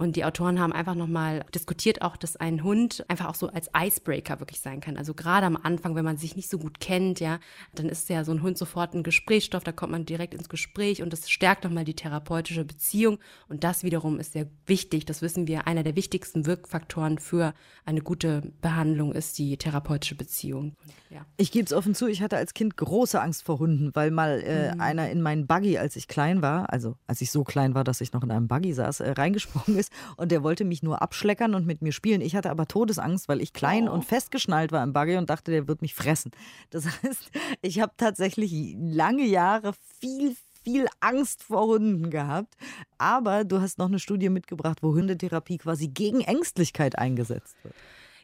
Und 0.00 0.16
die 0.16 0.24
Autoren 0.24 0.58
haben 0.58 0.72
einfach 0.72 0.94
nochmal 0.94 1.44
diskutiert 1.54 2.00
auch, 2.00 2.16
dass 2.16 2.34
ein 2.38 2.64
Hund 2.64 3.04
einfach 3.08 3.28
auch 3.28 3.34
so 3.34 3.48
als 3.48 3.68
Icebreaker 3.76 4.40
wirklich 4.40 4.60
sein 4.60 4.80
kann. 4.80 4.96
Also 4.96 5.12
gerade 5.12 5.44
am 5.44 5.58
Anfang, 5.58 5.94
wenn 5.94 6.06
man 6.06 6.16
sich 6.16 6.36
nicht 6.36 6.48
so 6.48 6.56
gut 6.58 6.80
kennt, 6.80 7.20
ja, 7.20 7.38
dann 7.74 7.86
ist 7.90 8.08
ja 8.08 8.24
so 8.24 8.32
ein 8.32 8.40
Hund 8.40 8.56
sofort 8.56 8.94
ein 8.94 9.02
Gesprächsstoff, 9.02 9.62
da 9.62 9.72
kommt 9.72 9.92
man 9.92 10.06
direkt 10.06 10.32
ins 10.32 10.48
Gespräch 10.48 11.02
und 11.02 11.12
das 11.12 11.28
stärkt 11.28 11.64
nochmal 11.64 11.84
die 11.84 11.92
therapeutische 11.92 12.64
Beziehung. 12.64 13.18
Und 13.46 13.62
das 13.62 13.84
wiederum 13.84 14.18
ist 14.18 14.32
sehr 14.32 14.46
wichtig. 14.64 15.04
Das 15.04 15.20
wissen 15.20 15.46
wir, 15.46 15.66
einer 15.66 15.82
der 15.82 15.96
wichtigsten 15.96 16.46
Wirkfaktoren 16.46 17.18
für 17.18 17.52
eine 17.84 18.00
gute 18.00 18.54
Behandlung 18.62 19.12
ist 19.12 19.36
die 19.36 19.58
therapeutische 19.58 20.14
Beziehung. 20.14 20.76
Ja. 21.10 21.26
Ich 21.36 21.52
gebe 21.52 21.66
es 21.66 21.74
offen 21.74 21.94
zu, 21.94 22.06
ich 22.06 22.22
hatte 22.22 22.38
als 22.38 22.54
Kind 22.54 22.78
große 22.78 23.20
Angst 23.20 23.42
vor 23.42 23.58
Hunden, 23.58 23.90
weil 23.92 24.10
mal 24.10 24.40
äh, 24.40 24.80
einer 24.80 25.10
in 25.10 25.20
meinen 25.20 25.46
Buggy, 25.46 25.76
als 25.76 25.94
ich 25.96 26.08
klein 26.08 26.40
war, 26.40 26.72
also 26.72 26.96
als 27.06 27.20
ich 27.20 27.30
so 27.30 27.44
klein 27.44 27.74
war, 27.74 27.84
dass 27.84 28.00
ich 28.00 28.14
noch 28.14 28.22
in 28.22 28.30
einem 28.30 28.48
Buggy 28.48 28.72
saß, 28.72 29.00
äh, 29.00 29.10
reingesprungen 29.10 29.78
ist 29.78 29.89
und 30.16 30.32
der 30.32 30.42
wollte 30.42 30.64
mich 30.64 30.82
nur 30.82 31.02
abschleckern 31.02 31.54
und 31.54 31.66
mit 31.66 31.82
mir 31.82 31.92
spielen. 31.92 32.20
Ich 32.20 32.36
hatte 32.36 32.50
aber 32.50 32.66
Todesangst, 32.66 33.28
weil 33.28 33.40
ich 33.40 33.52
klein 33.52 33.88
und 33.88 34.04
festgeschnallt 34.04 34.72
war 34.72 34.82
im 34.82 34.92
Buggy 34.92 35.16
und 35.16 35.30
dachte, 35.30 35.50
der 35.50 35.68
wird 35.68 35.82
mich 35.82 35.94
fressen. 35.94 36.30
Das 36.70 36.86
heißt, 37.02 37.30
ich 37.62 37.80
habe 37.80 37.92
tatsächlich 37.96 38.76
lange 38.78 39.26
Jahre 39.26 39.72
viel, 39.98 40.36
viel 40.64 40.86
Angst 41.00 41.42
vor 41.42 41.66
Hunden 41.66 42.10
gehabt. 42.10 42.54
Aber 42.98 43.44
du 43.44 43.60
hast 43.60 43.78
noch 43.78 43.88
eine 43.88 43.98
Studie 43.98 44.28
mitgebracht, 44.28 44.82
wo 44.82 44.94
Hundetherapie 44.94 45.58
quasi 45.58 45.88
gegen 45.88 46.20
Ängstlichkeit 46.20 46.98
eingesetzt 46.98 47.56
wird. 47.62 47.74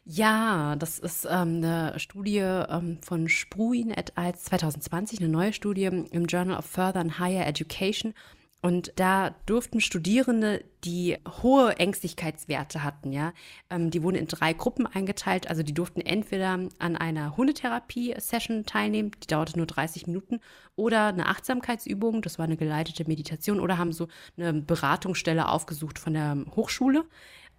Ja, 0.09 0.77
das 0.77 0.99
ist 0.99 1.25
ähm, 1.25 1.57
eine 1.57 1.99
Studie 1.99 2.37
ähm, 2.37 2.97
von 3.01 3.27
Spruin 3.27 3.91
et 3.91 4.17
al. 4.17 4.35
2020, 4.35 5.19
eine 5.19 5.27
neue 5.27 5.51
Studie 5.51 5.83
im 5.83 6.25
Journal 6.27 6.57
of 6.57 6.65
Further 6.65 7.01
and 7.01 7.19
Higher 7.19 7.45
Education. 7.45 8.13
Und 8.59 8.91
da 8.95 9.35
durften 9.45 9.81
Studierende, 9.81 10.63
die 10.83 11.17
hohe 11.43 11.77
Ängstlichkeitswerte 11.77 12.83
hatten, 12.83 13.11
ja, 13.11 13.33
ähm, 13.69 13.91
die 13.91 14.01
wurden 14.01 14.15
in 14.15 14.27
drei 14.27 14.53
Gruppen 14.53 14.87
eingeteilt. 14.87 15.47
Also 15.47 15.61
die 15.61 15.75
durften 15.75 16.01
entweder 16.01 16.59
an 16.79 16.95
einer 16.95 17.37
Hundetherapie-Session 17.37 18.65
teilnehmen, 18.65 19.11
die 19.23 19.27
dauerte 19.27 19.57
nur 19.57 19.67
30 19.67 20.07
Minuten, 20.07 20.39
oder 20.75 21.07
eine 21.07 21.27
Achtsamkeitsübung, 21.27 22.21
das 22.23 22.39
war 22.39 22.45
eine 22.45 22.57
geleitete 22.57 23.05
Meditation, 23.07 23.59
oder 23.59 23.77
haben 23.77 23.93
so 23.93 24.07
eine 24.37 24.53
Beratungsstelle 24.53 25.47
aufgesucht 25.47 25.99
von 25.99 26.13
der 26.13 26.37
Hochschule. 26.55 27.05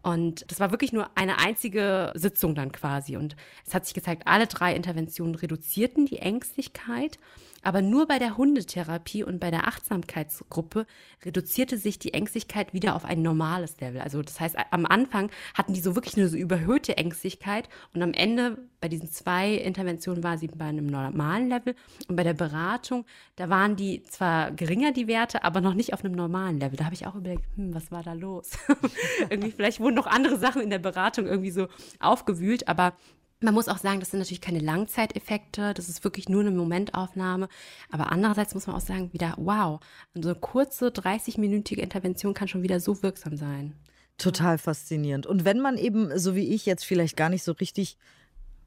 Und 0.03 0.51
das 0.51 0.61
war 0.61 0.71
wirklich 0.71 0.93
nur 0.93 1.11
eine 1.17 1.39
einzige 1.39 2.13
Sitzung 2.15 2.55
dann 2.55 2.73
quasi. 2.73 3.17
Und 3.17 3.37
es 3.67 3.75
hat 3.75 3.85
sich 3.85 3.95
gezeigt, 3.95 4.23
alle 4.27 4.47
drei 4.47 4.75
Interventionen 4.75 5.35
reduzierten 5.35 6.07
die 6.07 6.19
Ängstlichkeit. 6.19 7.19
Aber 7.63 7.83
nur 7.83 8.07
bei 8.07 8.19
der 8.19 8.37
Hundetherapie 8.37 9.25
und 9.25 9.41
bei 9.41 9.51
der 9.51 9.67
Achtsamkeitsgruppe 9.67 10.87
reduzierte 11.25 11.77
sich 11.77 11.99
die 11.99 12.15
Ängstlichkeit 12.15 12.73
wieder 12.73 12.95
auf 12.95 13.05
ein 13.05 13.21
normales 13.23 13.81
Level. 13.81 14.01
Also 14.01 14.23
das 14.23 14.39
heißt, 14.39 14.57
am 14.71 14.87
Anfang 14.87 15.31
hatten 15.55 15.75
die 15.75 15.81
so 15.81 15.97
wirklich 15.97 16.17
nur 16.17 16.29
so 16.29 16.37
überhöhte 16.37 16.97
Ängstlichkeit 16.97 17.69
und 17.93 18.03
am 18.03 18.13
Ende 18.13 18.59
bei 18.81 18.89
diesen 18.89 19.11
zwei 19.11 19.55
Interventionen 19.55 20.23
war 20.23 20.39
sie 20.39 20.47
bei 20.47 20.67
einem 20.67 20.87
normalen 20.87 21.49
Level 21.49 21.75
und 22.09 22.15
bei 22.15 22.23
der 22.23 22.35
Beratung, 22.35 23.05
da 23.35 23.49
waren 23.49 23.75
die 23.75 24.05
zwar 24.05 24.53
geringer, 24.53 24.93
die 24.93 25.09
Werte, 25.09 25.43
aber 25.43 25.61
noch 25.61 25.75
nicht 25.75 25.93
auf 25.95 26.05
einem 26.05 26.15
normalen 26.15 26.61
Level. 26.61 26.77
Da 26.77 26.85
habe 26.85 26.95
ich 26.95 27.07
auch 27.07 27.17
überlegt, 27.17 27.45
hm, 27.57 27.75
was 27.75 27.91
war 27.91 28.05
da 28.05 28.13
los? 28.13 28.53
irgendwie, 29.31 29.51
vielleicht 29.51 29.81
wurden 29.89 29.97
noch 29.97 30.07
andere 30.07 30.39
Sachen 30.39 30.61
in 30.61 30.69
der 30.69 30.79
Beratung 30.79 31.27
irgendwie 31.27 31.51
so 31.51 31.69
aufgewühlt, 31.99 32.69
aber 32.69 32.93
man 33.41 33.55
muss 33.55 33.69
auch 33.69 33.79
sagen, 33.79 34.01
das 34.01 34.11
sind 34.11 34.19
natürlich 34.19 34.43
keine 34.43 34.59
Langzeiteffekte, 34.59 35.73
das 35.73 35.89
ist 35.89 36.05
wirklich 36.05 36.29
nur 36.29 36.43
eine 36.43 36.51
Momentaufnahme. 36.51 37.49
Aber 37.91 38.13
andererseits 38.13 38.53
muss 38.53 38.67
man 38.67 38.77
auch 38.77 38.81
sagen, 38.81 39.13
wieder, 39.13 39.35
wow, 39.39 39.81
so 40.15 40.29
eine 40.29 40.39
kurze 40.39 40.89
30-minütige 40.89 41.79
Intervention 41.79 42.35
kann 42.35 42.49
schon 42.49 42.63
wieder 42.63 42.81
so 42.81 43.03
wirksam 43.03 43.37
sein. 43.37 43.75
Total 44.19 44.59
faszinierend. 44.59 45.27
Und 45.27 45.45
wenn 45.45 45.61
man 45.61 45.79
eben, 45.79 46.19
so 46.19 46.35
wie 46.35 46.53
ich 46.53 46.67
jetzt 46.67 46.85
vielleicht 46.85 47.17
gar 47.17 47.31
nicht 47.31 47.45
so 47.45 47.53
richtig 47.53 47.97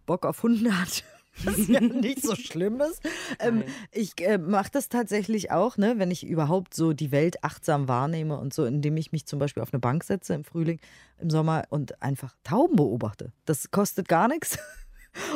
Bock 0.05 0.25
auf 0.25 0.41
Hunde 0.41 0.79
hat, 0.79 1.03
was 1.43 1.67
ja 1.67 1.79
nicht 1.79 2.21
so 2.21 2.35
schlimm 2.35 2.81
ist. 2.81 3.01
Ähm, 3.39 3.63
ich 3.91 4.13
äh, 4.21 4.37
mache 4.37 4.69
das 4.71 4.89
tatsächlich 4.89 5.51
auch, 5.51 5.77
ne, 5.77 5.95
wenn 5.97 6.11
ich 6.11 6.25
überhaupt 6.25 6.73
so 6.73 6.93
die 6.93 7.11
Welt 7.11 7.43
achtsam 7.43 7.87
wahrnehme 7.87 8.37
und 8.37 8.53
so, 8.53 8.65
indem 8.65 8.97
ich 8.97 9.11
mich 9.11 9.25
zum 9.25 9.39
Beispiel 9.39 9.63
auf 9.63 9.73
eine 9.73 9.79
Bank 9.79 10.03
setze 10.03 10.33
im 10.33 10.43
Frühling, 10.43 10.79
im 11.19 11.29
Sommer 11.29 11.63
und 11.69 12.01
einfach 12.01 12.35
Tauben 12.43 12.75
beobachte. 12.75 13.31
Das 13.45 13.71
kostet 13.71 14.07
gar 14.07 14.27
nichts. 14.27 14.57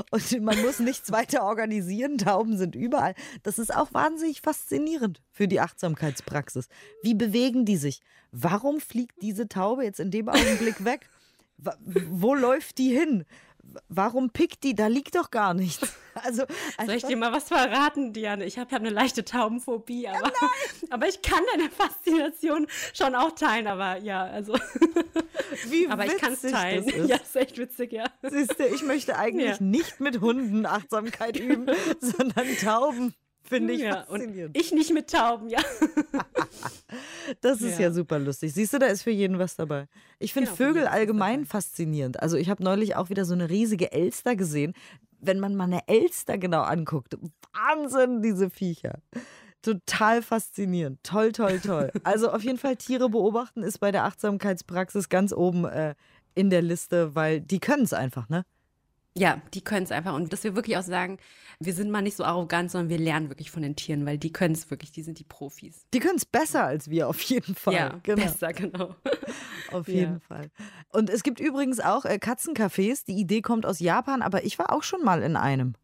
Und 0.09 0.41
man 0.41 0.61
muss 0.61 0.79
nichts 0.79 1.11
weiter 1.11 1.43
organisieren. 1.43 2.17
Tauben 2.17 2.57
sind 2.57 2.75
überall. 2.75 3.13
Das 3.43 3.59
ist 3.59 3.75
auch 3.75 3.93
wahnsinnig 3.93 4.39
faszinierend 4.39 5.21
für 5.31 5.49
die 5.49 5.59
Achtsamkeitspraxis. 5.59 6.69
Wie 7.03 7.13
bewegen 7.13 7.65
die 7.65 7.75
sich? 7.75 8.01
Warum 8.31 8.79
fliegt 8.79 9.21
diese 9.21 9.49
Taube 9.49 9.83
jetzt 9.83 9.99
in 9.99 10.11
dem 10.11 10.29
Augenblick 10.29 10.85
weg? 10.85 11.09
Wo 11.57 12.35
läuft 12.35 12.77
die 12.77 12.97
hin? 12.97 13.25
Warum 13.89 14.29
pickt 14.29 14.63
die? 14.63 14.73
Da 14.75 14.87
liegt 14.87 15.15
doch 15.15 15.31
gar 15.31 15.53
nichts. 15.53 15.87
Also, 16.23 16.43
Soll 16.47 16.47
ich 16.95 17.03
einfach- 17.03 17.07
dir 17.09 17.17
mal 17.17 17.33
was 17.33 17.49
verraten, 17.49 18.13
Diane? 18.13 18.45
Ich 18.45 18.57
habe 18.57 18.73
hab 18.73 18.79
eine 18.79 18.89
leichte 18.89 19.25
Taubenphobie, 19.25 20.07
aber, 20.07 20.31
aber 20.89 21.09
ich 21.09 21.21
kann 21.21 21.41
deine 21.53 21.69
Faszination 21.69 22.67
schon 22.93 23.15
auch 23.15 23.33
teilen. 23.33 23.67
Aber 23.67 23.97
ja, 23.97 24.23
also, 24.23 24.53
wie 25.67 25.89
aber 25.89 26.05
ich 26.05 26.17
kann 26.17 26.31
es 26.31 26.41
teilen. 26.41 26.85
das 26.85 26.95
ist. 26.95 27.09
Ja, 27.09 27.15
ist 27.17 27.35
echt 27.35 27.57
witzig, 27.57 27.91
ja. 27.91 28.05
Siehst 28.23 28.57
du, 28.57 28.65
ich 28.65 28.81
möchte 28.83 29.17
eigentlich 29.17 29.57
Ja. 29.59 29.63
nicht 29.63 29.99
mit 29.99 30.21
Hunden 30.21 30.65
Achtsamkeit 30.65 31.37
üben, 31.37 31.65
sondern 31.99 32.47
Tauben. 32.63 33.13
Finde 33.47 33.73
ich 33.73 33.81
ja, 33.81 34.01
und 34.03 34.19
faszinierend. 34.21 34.57
ich 34.57 34.71
nicht 34.71 34.91
mit 34.93 35.09
Tauben, 35.09 35.49
ja. 35.49 35.59
Das 37.41 37.61
ist 37.61 37.79
ja. 37.79 37.87
Ja. 37.87 37.91
super 37.91 38.19
lustig. 38.19 38.53
Siehst 38.53 38.73
du, 38.73 38.79
da 38.79 38.87
ist 38.87 39.03
für 39.03 39.11
jeden 39.11 39.39
was 39.39 39.55
dabei. 39.55 39.87
Ich 40.19 40.33
finde 40.33 40.47
Genau, 40.51 40.57
Vögel 40.57 40.87
allgemein 40.87 41.41
dabei. 41.41 41.49
faszinierend. 41.49 42.21
Also 42.21 42.37
ich 42.37 42.49
habe 42.49 42.63
neulich 42.63 42.95
auch 42.95 43.09
wieder 43.09 43.25
so 43.25 43.33
eine 43.33 43.49
riesige 43.49 43.91
Elster 43.91 44.35
gesehen. 44.35 44.73
Wenn 45.19 45.39
man 45.39 45.55
mal 45.55 45.63
eine 45.65 45.87
Elster 45.87 46.37
genau 46.37 46.61
anguckt, 46.61 47.17
Wahnsinn, 47.53 48.21
diese 48.21 48.49
Viecher. 48.49 48.99
Total 49.61 50.21
faszinierend. 50.21 50.99
Toll, 51.03 51.31
toll, 51.31 51.59
toll. 51.59 51.91
Also 52.03 52.31
auf 52.31 52.43
jeden 52.43 52.59
Fall 52.59 52.75
Tiere 52.75 53.09
beobachten 53.09 53.63
ist 53.63 53.79
bei 53.79 53.91
der 53.91 54.03
Achtsamkeitspraxis 54.05 55.09
ganz 55.09 55.33
oben 55.33 55.65
äh, 55.65 55.95
in 56.35 56.49
der 56.49 56.61
Liste, 56.61 57.15
weil 57.15 57.41
die 57.41 57.59
können 57.59 57.83
es 57.83 57.93
einfach, 57.93 58.29
ne? 58.29 58.45
Ja, 59.17 59.41
die 59.53 59.61
können 59.61 59.83
es 59.83 59.91
einfach. 59.91 60.13
Und 60.13 60.33
dass 60.33 60.43
wir 60.43 60.55
wirklich 60.55 60.77
auch 60.77 60.83
sagen, 60.83 61.19
wir 61.59 61.73
sind 61.73 61.89
mal 61.89 62.01
nicht 62.01 62.17
so 62.17 62.25
arrogant, 62.25 62.69
sondern 62.69 62.89
wir 62.89 62.97
lernen 62.97 63.29
wirklich 63.29 63.49
von 63.49 63.61
den 63.61 63.77
Tieren, 63.77 64.05
weil 64.05 64.17
die 64.17 64.33
können 64.33 64.53
es 64.53 64.69
wirklich, 64.69 64.91
die 64.91 65.03
sind 65.03 65.19
die 65.19 65.23
Profis. 65.23 65.85
Die 65.93 65.99
können 65.99 66.17
es 66.17 66.25
besser 66.25 66.65
als 66.65 66.89
wir, 66.89 67.07
auf 67.07 67.21
jeden 67.21 67.55
Fall. 67.55 67.73
Ja, 67.73 67.99
genau. 68.03 68.21
besser, 68.21 68.51
genau. 68.51 68.95
auf 69.71 69.87
jeden 69.87 70.15
ja. 70.15 70.19
Fall. 70.19 70.51
Und 70.89 71.09
es 71.09 71.23
gibt 71.23 71.39
übrigens 71.39 71.79
auch 71.79 72.03
äh, 72.03 72.19
Katzencafés. 72.21 73.05
Die 73.05 73.15
Idee 73.15 73.41
kommt 73.41 73.65
aus 73.65 73.79
Japan, 73.79 74.21
aber 74.21 74.43
ich 74.43 74.59
war 74.59 74.73
auch 74.73 74.83
schon 74.83 75.03
mal 75.03 75.23
in 75.23 75.37
einem. 75.37 75.75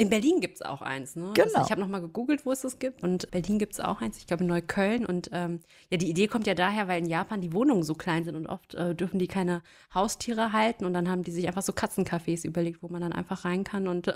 In 0.00 0.08
Berlin 0.08 0.40
gibt 0.40 0.56
es 0.56 0.62
auch 0.62 0.80
eins, 0.80 1.14
ne? 1.14 1.30
Genau. 1.34 1.46
Also 1.46 1.62
ich 1.62 1.70
habe 1.70 1.80
nochmal 1.80 2.00
gegoogelt, 2.00 2.46
wo 2.46 2.52
es 2.52 2.62
das 2.62 2.78
gibt. 2.78 3.02
Und 3.02 3.24
in 3.24 3.30
Berlin 3.30 3.58
gibt 3.58 3.74
es 3.74 3.80
auch 3.80 4.00
eins, 4.00 4.16
ich 4.16 4.26
glaube 4.26 4.44
in 4.44 4.48
Neukölln. 4.48 5.04
Und 5.04 5.28
ähm, 5.32 5.60
ja, 5.90 5.98
die 5.98 6.08
Idee 6.08 6.26
kommt 6.26 6.46
ja 6.46 6.54
daher, 6.54 6.88
weil 6.88 7.00
in 7.00 7.06
Japan 7.06 7.42
die 7.42 7.52
Wohnungen 7.52 7.82
so 7.82 7.94
klein 7.94 8.24
sind 8.24 8.34
und 8.34 8.46
oft 8.46 8.74
äh, 8.74 8.94
dürfen 8.94 9.18
die 9.18 9.26
keine 9.26 9.62
Haustiere 9.94 10.54
halten. 10.54 10.86
Und 10.86 10.94
dann 10.94 11.10
haben 11.10 11.22
die 11.22 11.32
sich 11.32 11.46
einfach 11.46 11.60
so 11.60 11.72
Katzencafés 11.72 12.46
überlegt, 12.46 12.82
wo 12.82 12.88
man 12.88 13.02
dann 13.02 13.12
einfach 13.12 13.44
rein 13.44 13.62
kann 13.62 13.88
und 13.88 14.08
äh, 14.08 14.14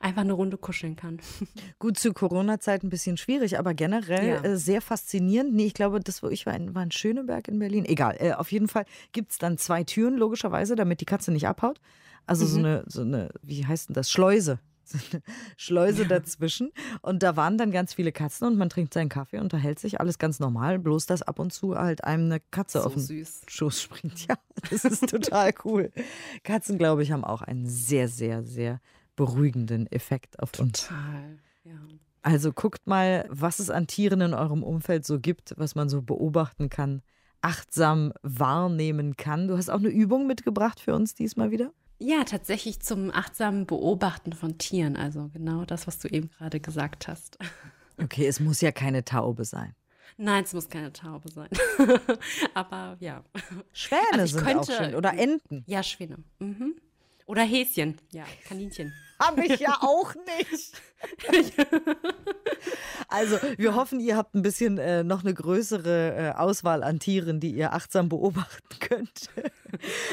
einfach 0.00 0.22
eine 0.22 0.32
Runde 0.32 0.56
kuscheln 0.56 0.96
kann. 0.96 1.20
Gut, 1.78 1.96
zu 1.96 2.12
Corona-Zeit 2.12 2.82
ein 2.82 2.90
bisschen 2.90 3.16
schwierig, 3.16 3.56
aber 3.56 3.72
generell 3.72 4.28
ja. 4.28 4.42
äh, 4.42 4.56
sehr 4.56 4.82
faszinierend. 4.82 5.54
Nee, 5.54 5.66
ich 5.66 5.74
glaube, 5.74 6.00
das, 6.00 6.24
wo 6.24 6.28
ich 6.28 6.44
war, 6.44 6.56
in, 6.56 6.74
war 6.74 6.82
in 6.82 6.90
Schöneberg 6.90 7.46
in 7.46 7.60
Berlin. 7.60 7.84
Egal, 7.84 8.16
äh, 8.18 8.32
auf 8.32 8.50
jeden 8.50 8.66
Fall 8.66 8.84
gibt 9.12 9.30
es 9.30 9.38
dann 9.38 9.58
zwei 9.58 9.84
Türen, 9.84 10.16
logischerweise, 10.16 10.74
damit 10.74 11.00
die 11.00 11.06
Katze 11.06 11.30
nicht 11.30 11.46
abhaut. 11.46 11.80
Also 12.26 12.44
mhm. 12.44 12.48
so, 12.48 12.58
eine, 12.58 12.84
so 12.88 13.00
eine, 13.02 13.30
wie 13.42 13.64
heißt 13.64 13.90
denn 13.90 13.94
das? 13.94 14.10
Schleuse 14.10 14.58
Schleuse 15.56 16.06
dazwischen. 16.06 16.70
Und 17.02 17.22
da 17.22 17.36
waren 17.36 17.58
dann 17.58 17.70
ganz 17.70 17.94
viele 17.94 18.12
Katzen 18.12 18.46
und 18.48 18.56
man 18.56 18.68
trinkt 18.68 18.94
seinen 18.94 19.08
Kaffee, 19.08 19.38
unterhält 19.38 19.78
sich, 19.78 20.00
alles 20.00 20.18
ganz 20.18 20.40
normal, 20.40 20.78
bloß 20.78 21.06
dass 21.06 21.22
ab 21.22 21.38
und 21.38 21.52
zu 21.52 21.76
halt 21.76 22.04
einem 22.04 22.26
eine 22.26 22.40
Katze 22.50 22.80
so 22.80 22.86
auf 22.86 22.94
den 22.94 23.02
süß. 23.02 23.42
Schoß 23.48 23.82
springt. 23.82 24.10
Ja, 24.28 24.36
das 24.70 24.84
ist 24.84 25.08
total 25.08 25.52
cool. 25.64 25.90
Katzen, 26.44 26.78
glaube 26.78 27.02
ich, 27.02 27.12
haben 27.12 27.24
auch 27.24 27.42
einen 27.42 27.66
sehr, 27.66 28.08
sehr, 28.08 28.42
sehr 28.42 28.80
beruhigenden 29.16 29.90
Effekt 29.90 30.38
auf 30.40 30.52
total, 30.52 30.66
uns. 30.66 30.86
Total, 30.86 31.38
ja. 31.64 31.72
Also 32.22 32.52
guckt 32.52 32.86
mal, 32.86 33.26
was 33.30 33.58
es 33.58 33.70
an 33.70 33.86
Tieren 33.86 34.20
in 34.20 34.34
eurem 34.34 34.62
Umfeld 34.62 35.06
so 35.06 35.18
gibt, 35.18 35.54
was 35.56 35.74
man 35.74 35.88
so 35.88 36.02
beobachten 36.02 36.68
kann, 36.68 37.02
achtsam 37.40 38.12
wahrnehmen 38.22 39.16
kann. 39.16 39.48
Du 39.48 39.56
hast 39.56 39.70
auch 39.70 39.78
eine 39.78 39.88
Übung 39.88 40.26
mitgebracht 40.26 40.80
für 40.80 40.94
uns 40.94 41.14
diesmal 41.14 41.50
wieder? 41.50 41.72
Ja, 42.02 42.24
tatsächlich 42.24 42.80
zum 42.80 43.10
achtsamen 43.10 43.66
Beobachten 43.66 44.32
von 44.32 44.56
Tieren. 44.56 44.96
Also 44.96 45.28
genau 45.34 45.66
das, 45.66 45.86
was 45.86 45.98
du 45.98 46.08
eben 46.08 46.30
gerade 46.30 46.60
gesagt 46.60 47.08
hast. 47.08 47.38
Okay, 48.02 48.26
es 48.26 48.40
muss 48.40 48.62
ja 48.62 48.72
keine 48.72 49.04
Taube 49.04 49.44
sein. 49.44 49.74
Nein, 50.16 50.44
es 50.44 50.54
muss 50.54 50.70
keine 50.70 50.90
Taube 50.90 51.30
sein. 51.30 51.50
Aber 52.54 52.96
ja. 52.98 53.22
Schwäne 53.74 54.00
also 54.12 54.38
sind 54.38 54.46
könnte, 54.46 54.72
auch 54.72 54.78
schön. 54.78 54.94
Oder 54.94 55.18
Enten. 55.18 55.64
Ja, 55.66 55.82
Schwäne. 55.82 56.16
Mhm. 56.38 56.76
Oder 57.26 57.42
Häschen. 57.42 57.98
Ja, 58.10 58.24
Kaninchen. 58.48 58.94
Habe 59.18 59.44
ich 59.44 59.60
ja 59.60 59.76
auch 59.82 60.14
nicht. 60.14 60.80
Also, 63.10 63.36
wir 63.56 63.74
hoffen, 63.74 64.00
ihr 64.00 64.16
habt 64.16 64.34
ein 64.34 64.42
bisschen 64.42 64.78
äh, 64.78 65.04
noch 65.04 65.22
eine 65.22 65.34
größere 65.34 66.14
äh, 66.16 66.30
Auswahl 66.38 66.82
an 66.82 66.98
Tieren, 66.98 67.40
die 67.40 67.50
ihr 67.50 67.72
achtsam 67.72 68.08
beobachten 68.08 68.78
könnt. 68.80 69.28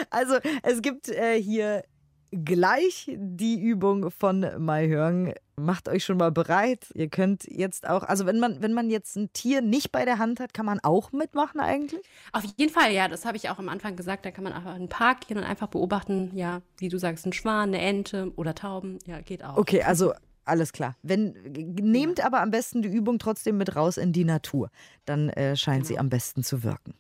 also, 0.10 0.36
es 0.64 0.82
gibt 0.82 1.10
äh, 1.10 1.42
hier 1.42 1.84
gleich 2.32 3.10
die 3.16 3.60
Übung 3.60 4.12
von 4.12 4.46
Mai 4.58 4.88
Hörn. 4.88 5.34
Macht 5.60 5.90
euch 5.90 6.04
schon 6.04 6.18
mal 6.18 6.32
bereit. 6.32 6.88
Ihr 6.94 7.10
könnt 7.10 7.46
jetzt 7.46 7.90
auch, 7.90 8.04
also 8.04 8.26
wenn 8.26 8.40
man, 8.40 8.62
wenn 8.62 8.74
man 8.74 8.90
jetzt 8.90 9.16
ein 9.16 9.32
Tier 9.34 9.62
nicht 9.62 9.92
bei 9.92 10.06
der 10.06 10.20
Hand 10.20 10.40
hat, 10.40 10.54
kann 10.54 10.66
man 10.66 10.80
auch 10.82 11.12
mitmachen 11.12 11.60
eigentlich? 11.60 12.02
Auf 12.32 12.44
jeden 12.58 12.72
Fall, 12.72 12.92
ja. 12.92 13.08
Das 13.08 13.26
habe 13.26 13.38
ich 13.38 13.50
auch 13.50 13.58
am 13.58 13.70
Anfang 13.70 13.96
gesagt. 13.96 14.26
Da 14.26 14.32
kann 14.32 14.44
man 14.44 14.54
einfach 14.54 14.76
in 14.76 14.84
den 14.84 14.90
Park 14.90 15.28
gehen 15.28 15.38
und 15.38 15.44
einfach 15.44 15.68
beobachten, 15.68 16.32
ja, 16.36 16.62
wie 16.78 16.90
du 16.90 17.00
sagst, 17.00 17.26
ein 17.26 17.34
Schwan, 17.34 17.70
eine 17.70 17.82
Ente 17.82 18.32
oder 18.36 18.54
Tauben. 18.54 19.00
Ja, 19.06 19.22
geht 19.22 19.44
auch. 19.44 19.58
Okay, 19.58 19.82
also 19.82 20.14
alles 20.48 20.74
klar. 20.74 20.96
Wenn, 21.02 21.34
nehmt 21.82 22.24
aber 22.24 22.42
am 22.42 22.52
besten 22.52 22.82
die 22.82 22.90
Übung 22.90 23.20
trotzdem 23.20 23.58
mit 23.58 23.76
raus 23.76 23.98
in 23.98 24.14
die 24.14 24.26
Natur. 24.26 24.70
Dann 25.06 25.30
äh, 25.30 25.56
scheint 25.56 25.84
genau. 25.84 25.88
sie 25.88 26.00
am 26.00 26.10
besten 26.10 26.44
zu 26.44 26.64
wirken. 26.64 26.94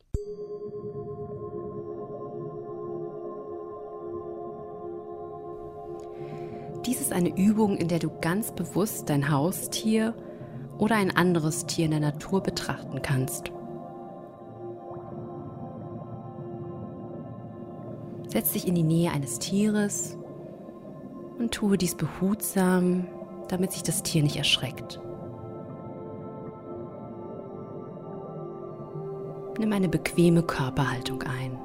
Dies 6.86 7.01
ist 7.01 7.12
eine 7.12 7.36
Übung, 7.38 7.75
in 7.75 7.89
der 7.89 7.99
du 7.99 8.10
ganz 8.21 8.53
bewusst 8.53 9.10
dein 9.10 9.29
Haustier 9.29 10.15
oder 10.77 10.95
ein 10.95 11.15
anderes 11.15 11.65
Tier 11.65 11.86
in 11.86 11.91
der 11.91 11.99
Natur 11.99 12.41
betrachten 12.41 13.01
kannst. 13.01 13.51
Setz 18.27 18.53
dich 18.53 18.67
in 18.67 18.75
die 18.75 18.83
Nähe 18.83 19.12
eines 19.12 19.39
Tieres 19.39 20.17
und 21.39 21.53
tue 21.53 21.77
dies 21.77 21.95
behutsam, 21.95 23.07
damit 23.47 23.71
sich 23.71 23.83
das 23.83 24.03
Tier 24.03 24.23
nicht 24.23 24.38
erschreckt. 24.38 24.99
Nimm 29.60 29.73
eine 29.73 29.89
bequeme 29.89 30.43
Körperhaltung 30.43 31.23
ein. 31.23 31.57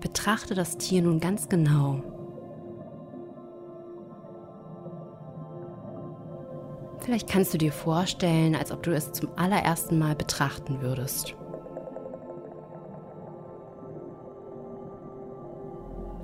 Betrachte 0.00 0.54
das 0.54 0.78
Tier 0.78 1.02
nun 1.02 1.18
ganz 1.18 1.48
genau. 1.48 2.02
Vielleicht 7.00 7.30
kannst 7.30 7.54
du 7.54 7.58
dir 7.58 7.72
vorstellen, 7.72 8.54
als 8.54 8.70
ob 8.70 8.82
du 8.82 8.94
es 8.94 9.12
zum 9.12 9.30
allerersten 9.36 9.98
Mal 9.98 10.14
betrachten 10.14 10.82
würdest. 10.82 11.37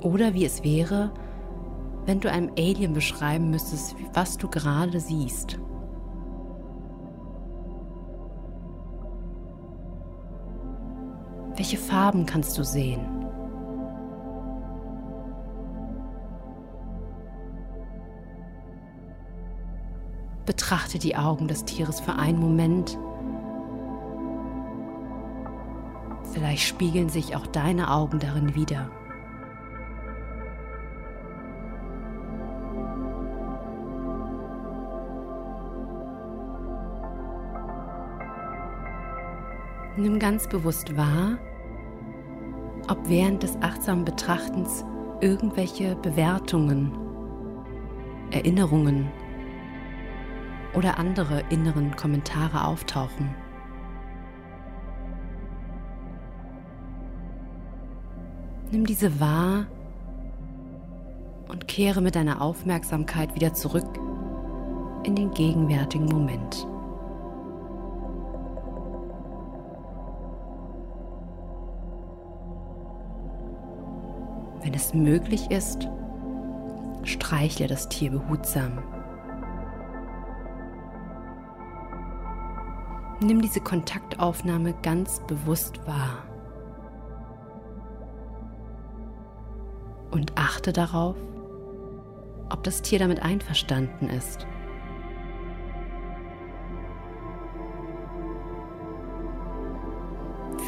Oder 0.05 0.35
wie 0.35 0.45
es 0.45 0.62
wäre, 0.62 1.11
wenn 2.05 2.21
du 2.21 2.31
einem 2.31 2.51
Alien 2.59 2.93
beschreiben 2.93 3.49
müsstest, 3.49 3.97
was 4.12 4.37
du 4.37 4.49
gerade 4.49 5.01
siehst. 5.01 5.59
Welche 11.57 11.79
Farben 11.79 12.27
kannst 12.27 12.59
du 12.59 12.64
sehen? 12.64 13.01
Betrachte 20.45 20.99
die 20.99 21.17
Augen 21.17 21.49
des 21.49 21.64
Tieres 21.64 22.01
für 22.01 22.12
einen 22.12 22.38
Moment. 22.38 22.99
Vielleicht 26.35 26.64
spiegeln 26.64 27.09
sich 27.09 27.35
auch 27.35 27.47
deine 27.47 27.90
Augen 27.90 28.19
darin 28.19 28.55
wieder. 28.55 28.90
Nimm 40.05 40.19
ganz 40.19 40.47
bewusst 40.47 40.99
wahr, 40.99 41.38
ob 42.90 43.09
während 43.09 43.43
des 43.43 43.57
achtsamen 43.62 44.05
Betrachtens 44.05 44.85
irgendwelche 45.23 45.97
Bewertungen, 45.97 46.93
Erinnerungen 48.31 49.11
oder 50.75 50.99
andere 50.99 51.43
inneren 51.49 51.97
Kommentare 51.97 52.67
auftauchen. 52.67 53.35
Nimm 58.73 58.85
diese 58.85 59.19
wahr 59.21 59.64
und 61.49 61.67
kehre 61.67 62.03
mit 62.03 62.14
deiner 62.14 62.43
Aufmerksamkeit 62.43 63.35
wieder 63.35 63.55
zurück 63.55 63.88
in 65.05 65.17
den 65.17 65.31
gegenwärtigen 65.31 66.05
Moment. 66.05 66.67
Wenn 74.64 74.72
es 74.72 74.94
möglich 74.94 75.50
ist, 75.50 75.87
streichle 77.03 77.66
das 77.66 77.87
Tier 77.90 78.11
behutsam. 78.11 78.79
Nimm 83.20 83.42
diese 83.42 83.61
Kontaktaufnahme 83.61 84.74
ganz 84.83 85.20
bewusst 85.27 85.87
wahr. 85.87 86.24
Und 90.11 90.33
achte 90.38 90.72
darauf, 90.72 91.16
ob 92.48 92.62
das 92.64 92.81
Tier 92.81 92.98
damit 92.98 93.22
einverstanden 93.22 94.09
ist. 94.09 94.46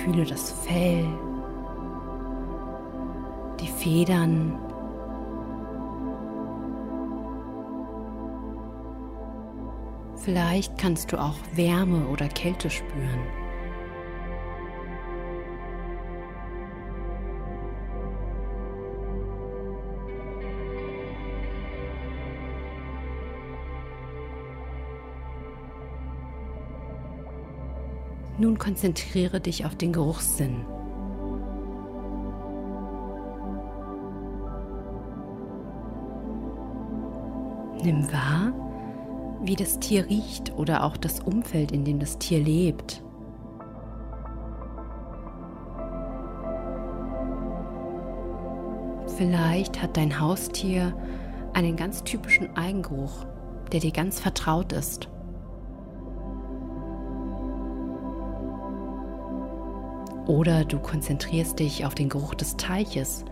Fühle 0.02 0.24
das 0.26 0.50
Fell, 0.50 1.06
Federn. 3.86 4.58
Vielleicht 10.16 10.76
kannst 10.76 11.12
du 11.12 11.22
auch 11.22 11.36
Wärme 11.54 12.08
oder 12.08 12.26
Kälte 12.26 12.68
spüren. 12.68 13.20
Nun 28.36 28.58
konzentriere 28.58 29.40
dich 29.40 29.64
auf 29.64 29.76
den 29.76 29.92
Geruchssinn. 29.92 30.66
Nimm 37.86 38.12
wahr, 38.12 38.52
wie 39.44 39.54
das 39.54 39.78
Tier 39.78 40.06
riecht 40.06 40.52
oder 40.58 40.82
auch 40.82 40.96
das 40.96 41.20
Umfeld, 41.20 41.70
in 41.70 41.84
dem 41.84 42.00
das 42.00 42.18
Tier 42.18 42.42
lebt. 42.42 43.00
Vielleicht 49.16 49.80
hat 49.80 49.96
dein 49.96 50.18
Haustier 50.18 50.96
einen 51.52 51.76
ganz 51.76 52.02
typischen 52.02 52.56
Eigengeruch, 52.56 53.24
der 53.70 53.78
dir 53.78 53.92
ganz 53.92 54.18
vertraut 54.18 54.72
ist. 54.72 55.08
Oder 60.26 60.64
du 60.64 60.80
konzentrierst 60.80 61.60
dich 61.60 61.86
auf 61.86 61.94
den 61.94 62.08
Geruch 62.08 62.34
des 62.34 62.56
Teiches, 62.56 63.24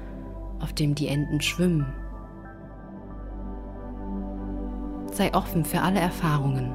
auf 0.61 0.73
dem 0.73 0.95
die 0.95 1.09
Enten 1.09 1.41
schwimmen. 1.41 2.04
Sei 5.15 5.33
offen 5.33 5.65
für 5.65 5.81
alle 5.81 6.01
Erfahrungen. 6.01 6.75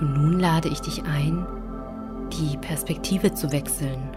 Und 0.00 0.12
nun 0.12 0.38
lade 0.38 0.68
ich 0.68 0.82
dich 0.82 1.02
ein, 1.04 1.46
die 2.30 2.58
Perspektive 2.58 3.32
zu 3.32 3.50
wechseln. 3.52 4.14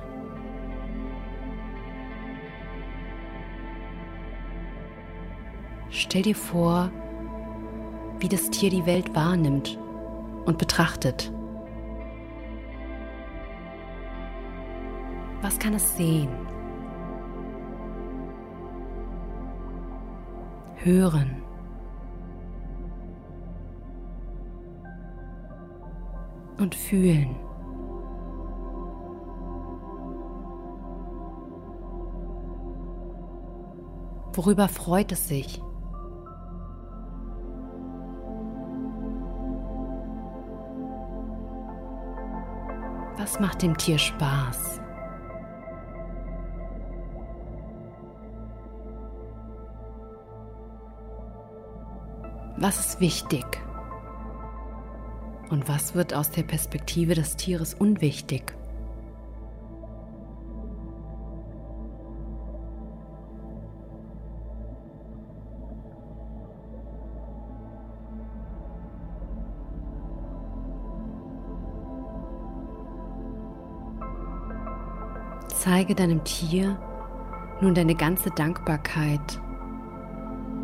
Stell 6.10 6.22
dir 6.22 6.36
vor, 6.36 6.90
wie 8.20 8.30
das 8.30 8.50
Tier 8.50 8.70
die 8.70 8.86
Welt 8.86 9.14
wahrnimmt 9.14 9.78
und 10.46 10.58
betrachtet. 10.58 11.34
Was 15.42 15.60
kann 15.60 15.74
es 15.74 15.98
sehen? 15.98 16.30
Hören. 20.78 21.44
Und 26.58 26.74
fühlen. 26.74 27.36
Worüber 34.32 34.70
freut 34.70 35.12
es 35.12 35.28
sich? 35.28 35.62
Was 43.28 43.42
macht 43.42 43.62
dem 43.62 43.76
Tier 43.76 43.98
Spaß? 43.98 44.80
Was 52.56 52.80
ist 52.80 53.02
wichtig? 53.02 53.44
Und 55.50 55.68
was 55.68 55.94
wird 55.94 56.14
aus 56.14 56.32
der 56.32 56.44
Perspektive 56.44 57.16
des 57.16 57.36
Tieres 57.36 57.74
unwichtig? 57.74 58.57
Zeige 75.88 76.04
deinem 76.04 76.24
Tier 76.26 76.78
nun 77.62 77.74
deine 77.74 77.96
ganze 77.96 78.30
Dankbarkeit, 78.30 79.40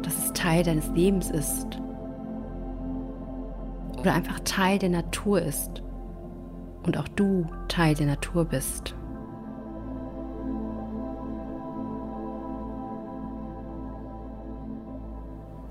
dass 0.01 0.17
es 0.17 0.33
Teil 0.33 0.63
deines 0.63 0.89
Lebens 0.89 1.31
ist 1.31 1.79
oder 3.97 4.13
einfach 4.13 4.41
Teil 4.41 4.79
der 4.79 4.89
Natur 4.89 5.41
ist 5.41 5.81
und 6.85 6.97
auch 6.97 7.07
du 7.07 7.47
Teil 7.69 7.95
der 7.95 8.07
Natur 8.07 8.43
bist. 8.43 8.95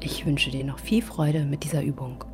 Ich 0.01 0.25
wünsche 0.25 0.51
dir 0.51 0.65
noch 0.65 0.79
viel 0.79 1.03
Freude 1.03 1.45
mit 1.45 1.65
dieser 1.65 1.83
Übung. 1.83 2.25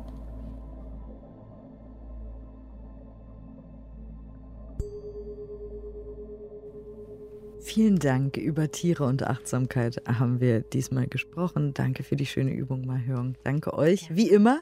Vielen 7.79 7.99
Dank. 7.99 8.35
Über 8.35 8.69
Tiere 8.69 9.05
und 9.05 9.23
Achtsamkeit 9.23 10.01
haben 10.05 10.41
wir 10.41 10.59
diesmal 10.59 11.07
gesprochen. 11.07 11.73
Danke 11.73 12.03
für 12.03 12.17
die 12.17 12.25
schöne 12.25 12.51
Übung, 12.51 12.85
Mahjong. 12.85 13.37
Danke 13.45 13.73
euch, 13.73 14.13
wie 14.13 14.27
immer, 14.27 14.59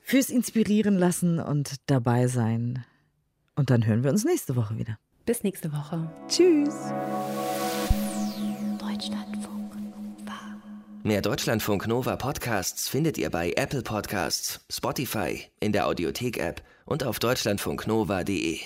fürs 0.00 0.28
Inspirieren 0.28 0.96
lassen 0.96 1.40
und 1.40 1.74
dabei 1.86 2.28
sein. 2.28 2.84
Und 3.56 3.70
dann 3.70 3.84
hören 3.84 4.04
wir 4.04 4.12
uns 4.12 4.24
nächste 4.24 4.54
Woche 4.54 4.78
wieder. 4.78 4.96
Bis 5.26 5.42
nächste 5.42 5.72
Woche. 5.72 6.08
Tschüss. 6.28 6.76
Deutschlandfunk 8.78 9.74
Nova. 9.74 10.38
Mehr 11.02 11.20
Deutschlandfunk 11.20 11.88
Nova 11.88 12.14
Podcasts 12.14 12.88
findet 12.88 13.18
ihr 13.18 13.30
bei 13.30 13.54
Apple 13.56 13.82
Podcasts, 13.82 14.64
Spotify, 14.70 15.40
in 15.58 15.72
der 15.72 15.88
Audiothek-App 15.88 16.62
und 16.84 17.02
auf 17.02 17.18
deutschlandfunknova.de. 17.18 18.60